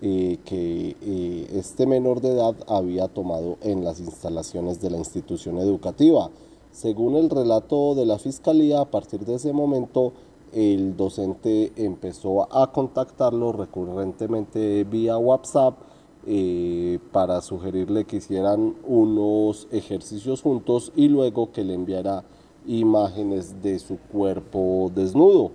[0.00, 5.58] eh, que eh, este menor de edad había tomado en las instalaciones de la institución
[5.58, 6.28] educativa.
[6.72, 10.14] Según el relato de la fiscalía, a partir de ese momento
[10.52, 15.78] el docente empezó a contactarlo recurrentemente vía WhatsApp
[16.26, 22.24] eh, para sugerirle que hicieran unos ejercicios juntos y luego que le enviara
[22.66, 25.52] imágenes de su cuerpo desnudo.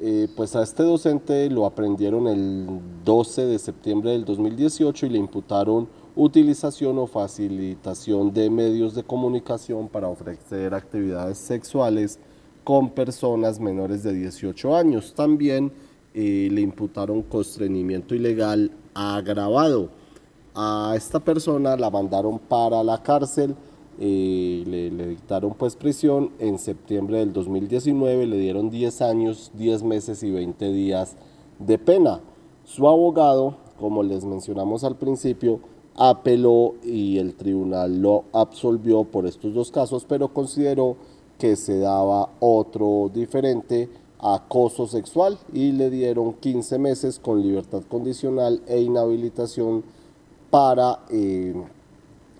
[0.00, 5.18] Eh, pues a este docente lo aprendieron el 12 de septiembre del 2018 y le
[5.18, 12.18] imputaron utilización o facilitación de medios de comunicación para ofrecer actividades sexuales
[12.64, 15.14] con personas menores de 18 años.
[15.14, 15.72] También
[16.14, 19.90] eh, le imputaron constreñimiento ilegal agravado.
[20.54, 23.54] A esta persona la mandaron para la cárcel,
[24.00, 29.82] eh, le, le, dictaron pues prisión en septiembre del 2019, le dieron 10 años, 10
[29.84, 31.16] meses y 20 días
[31.60, 32.20] de pena.
[32.64, 35.60] Su abogado, como les mencionamos al principio,
[35.96, 40.96] apeló y el tribunal lo absolvió por estos dos casos, pero consideró
[41.38, 43.88] que se daba otro diferente
[44.18, 49.82] acoso sexual y le dieron 15 meses con libertad condicional e inhabilitación
[50.50, 51.54] para eh,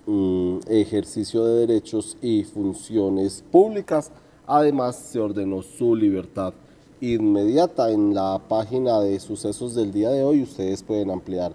[0.05, 4.11] mm, ejercicio de derechos y funciones públicas.
[4.45, 6.53] Además, se ordenó su libertad
[6.99, 7.89] inmediata.
[7.89, 11.53] En la página de sucesos del día de hoy ustedes pueden ampliar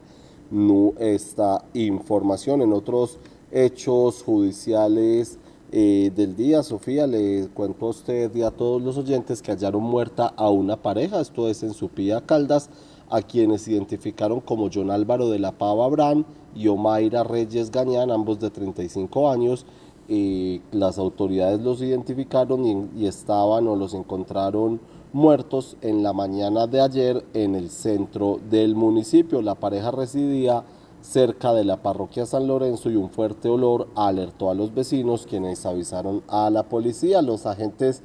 [0.99, 2.63] esta información.
[2.63, 3.19] En otros
[3.51, 5.39] hechos judiciales
[5.73, 9.83] eh, del día, Sofía, le cuento a usted y a todos los oyentes que hallaron
[9.83, 12.71] muerta a una pareja, esto es en Supía Caldas,
[13.11, 16.25] a quienes identificaron como John Álvaro de la Pava Abrán
[16.55, 19.67] y Omaira Reyes Gañán, ambos de 35 años.
[20.09, 24.81] Eh, las autoridades los identificaron y, y estaban o los encontraron
[25.17, 29.41] muertos en la mañana de ayer en el centro del municipio.
[29.41, 30.63] La pareja residía
[31.01, 35.65] cerca de la parroquia San Lorenzo y un fuerte olor alertó a los vecinos quienes
[35.65, 37.23] avisaron a la policía.
[37.23, 38.03] Los agentes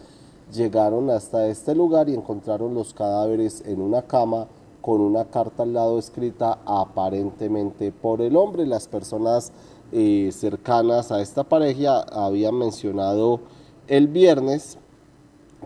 [0.53, 4.47] llegaron hasta este lugar y encontraron los cadáveres en una cama
[4.80, 8.66] con una carta al lado escrita aparentemente por el hombre.
[8.66, 9.51] Las personas
[9.91, 13.41] eh, cercanas a esta pareja habían mencionado
[13.89, 14.78] el viernes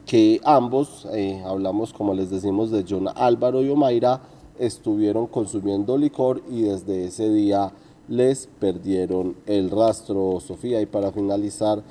[0.06, 4.22] que ambos, eh, hablamos como les decimos de John Álvaro y Omaira,
[4.60, 7.72] estuvieron consumiendo licor y desde ese día
[8.08, 10.82] les perdieron el rastro, Sofía.
[10.82, 11.84] Y para finalizar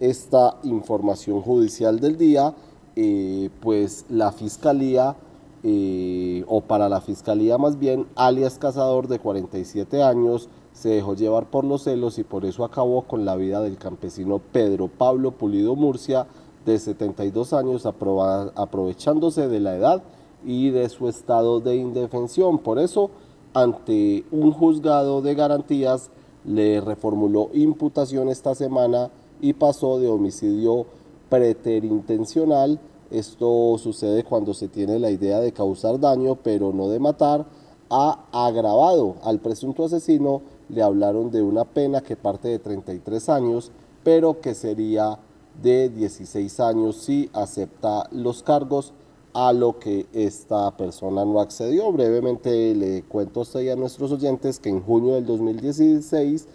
[0.00, 2.54] esta información judicial del día,
[2.96, 5.16] eh, pues la Fiscalía,
[5.62, 11.50] eh, o para la Fiscalía más bien, alias Cazador de 47 años, se dejó llevar
[11.50, 15.76] por los celos y por eso acabó con la vida del campesino Pedro Pablo Pulido
[15.76, 16.26] Murcia,
[16.64, 20.02] de 72 años, aprovechándose de la edad
[20.44, 22.58] y de su estado de indefensión.
[22.58, 23.10] Por eso,
[23.54, 26.10] ante un juzgado de garantías,
[26.44, 29.10] le reformuló imputación esta semana
[29.40, 30.86] y pasó de homicidio
[31.28, 32.80] preterintencional.
[33.10, 37.46] Esto sucede cuando se tiene la idea de causar daño, pero no de matar,
[37.90, 39.16] a agravado.
[39.22, 43.70] Al presunto asesino le hablaron de una pena que parte de 33 años,
[44.02, 45.18] pero que sería
[45.60, 48.92] de 16 años si acepta los cargos
[49.34, 51.90] a lo que esta persona no accedió.
[51.92, 56.46] Brevemente le cuento a usted y a nuestros oyentes que en junio del 2016,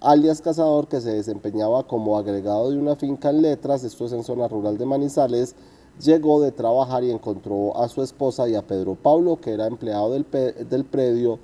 [0.00, 4.24] alias Cazador, que se desempeñaba como agregado de una finca en letras, esto es en
[4.24, 5.54] zona rural de Manizales,
[6.00, 10.12] llegó de trabajar y encontró a su esposa y a Pedro Pablo, que era empleado
[10.12, 10.26] del,
[10.68, 11.38] del predio,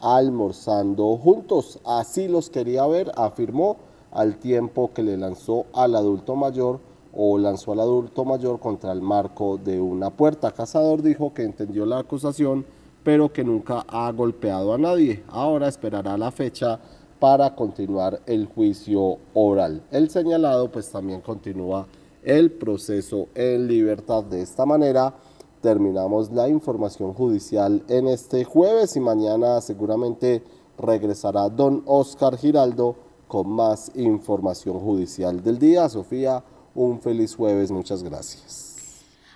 [0.00, 1.78] almorzando juntos.
[1.84, 3.76] Así los quería ver, afirmó
[4.12, 6.80] al tiempo que le lanzó al adulto mayor
[7.14, 10.52] o lanzó al adulto mayor contra el marco de una puerta.
[10.52, 12.64] Cazador dijo que entendió la acusación,
[13.02, 15.22] pero que nunca ha golpeado a nadie.
[15.28, 16.78] Ahora esperará la fecha
[17.18, 19.82] para continuar el juicio oral.
[19.90, 21.86] El señalado pues también continúa
[22.22, 24.24] el proceso en libertad.
[24.24, 25.14] De esta manera
[25.60, 30.42] terminamos la información judicial en este jueves y mañana seguramente
[30.78, 32.96] regresará don Oscar Giraldo
[33.32, 35.88] con más información judicial del día.
[35.88, 37.70] Sofía, un feliz jueves.
[37.70, 38.71] Muchas gracias.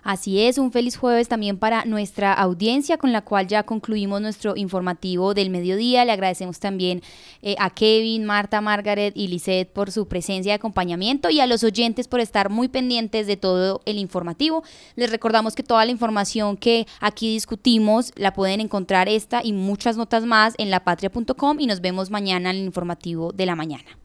[0.06, 4.56] Así es, un feliz jueves también para nuestra audiencia con la cual ya concluimos nuestro
[4.56, 6.04] informativo del mediodía.
[6.04, 7.02] Le agradecemos también
[7.42, 11.64] eh, a Kevin, Marta, Margaret y Lisette por su presencia y acompañamiento y a los
[11.64, 14.62] oyentes por estar muy pendientes de todo el informativo.
[14.94, 19.96] Les recordamos que toda la información que aquí discutimos la pueden encontrar esta y muchas
[19.96, 23.98] notas más en lapatria.com y nos vemos mañana en el informativo de la mañana.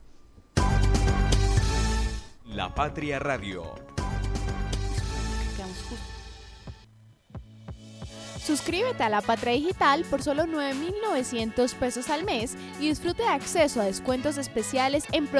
[2.47, 3.90] La Patria Radio.
[8.51, 13.79] Suscríbete a La Patria Digital por solo 9.900 pesos al mes y disfrute de acceso
[13.79, 15.31] a descuentos especiales en productos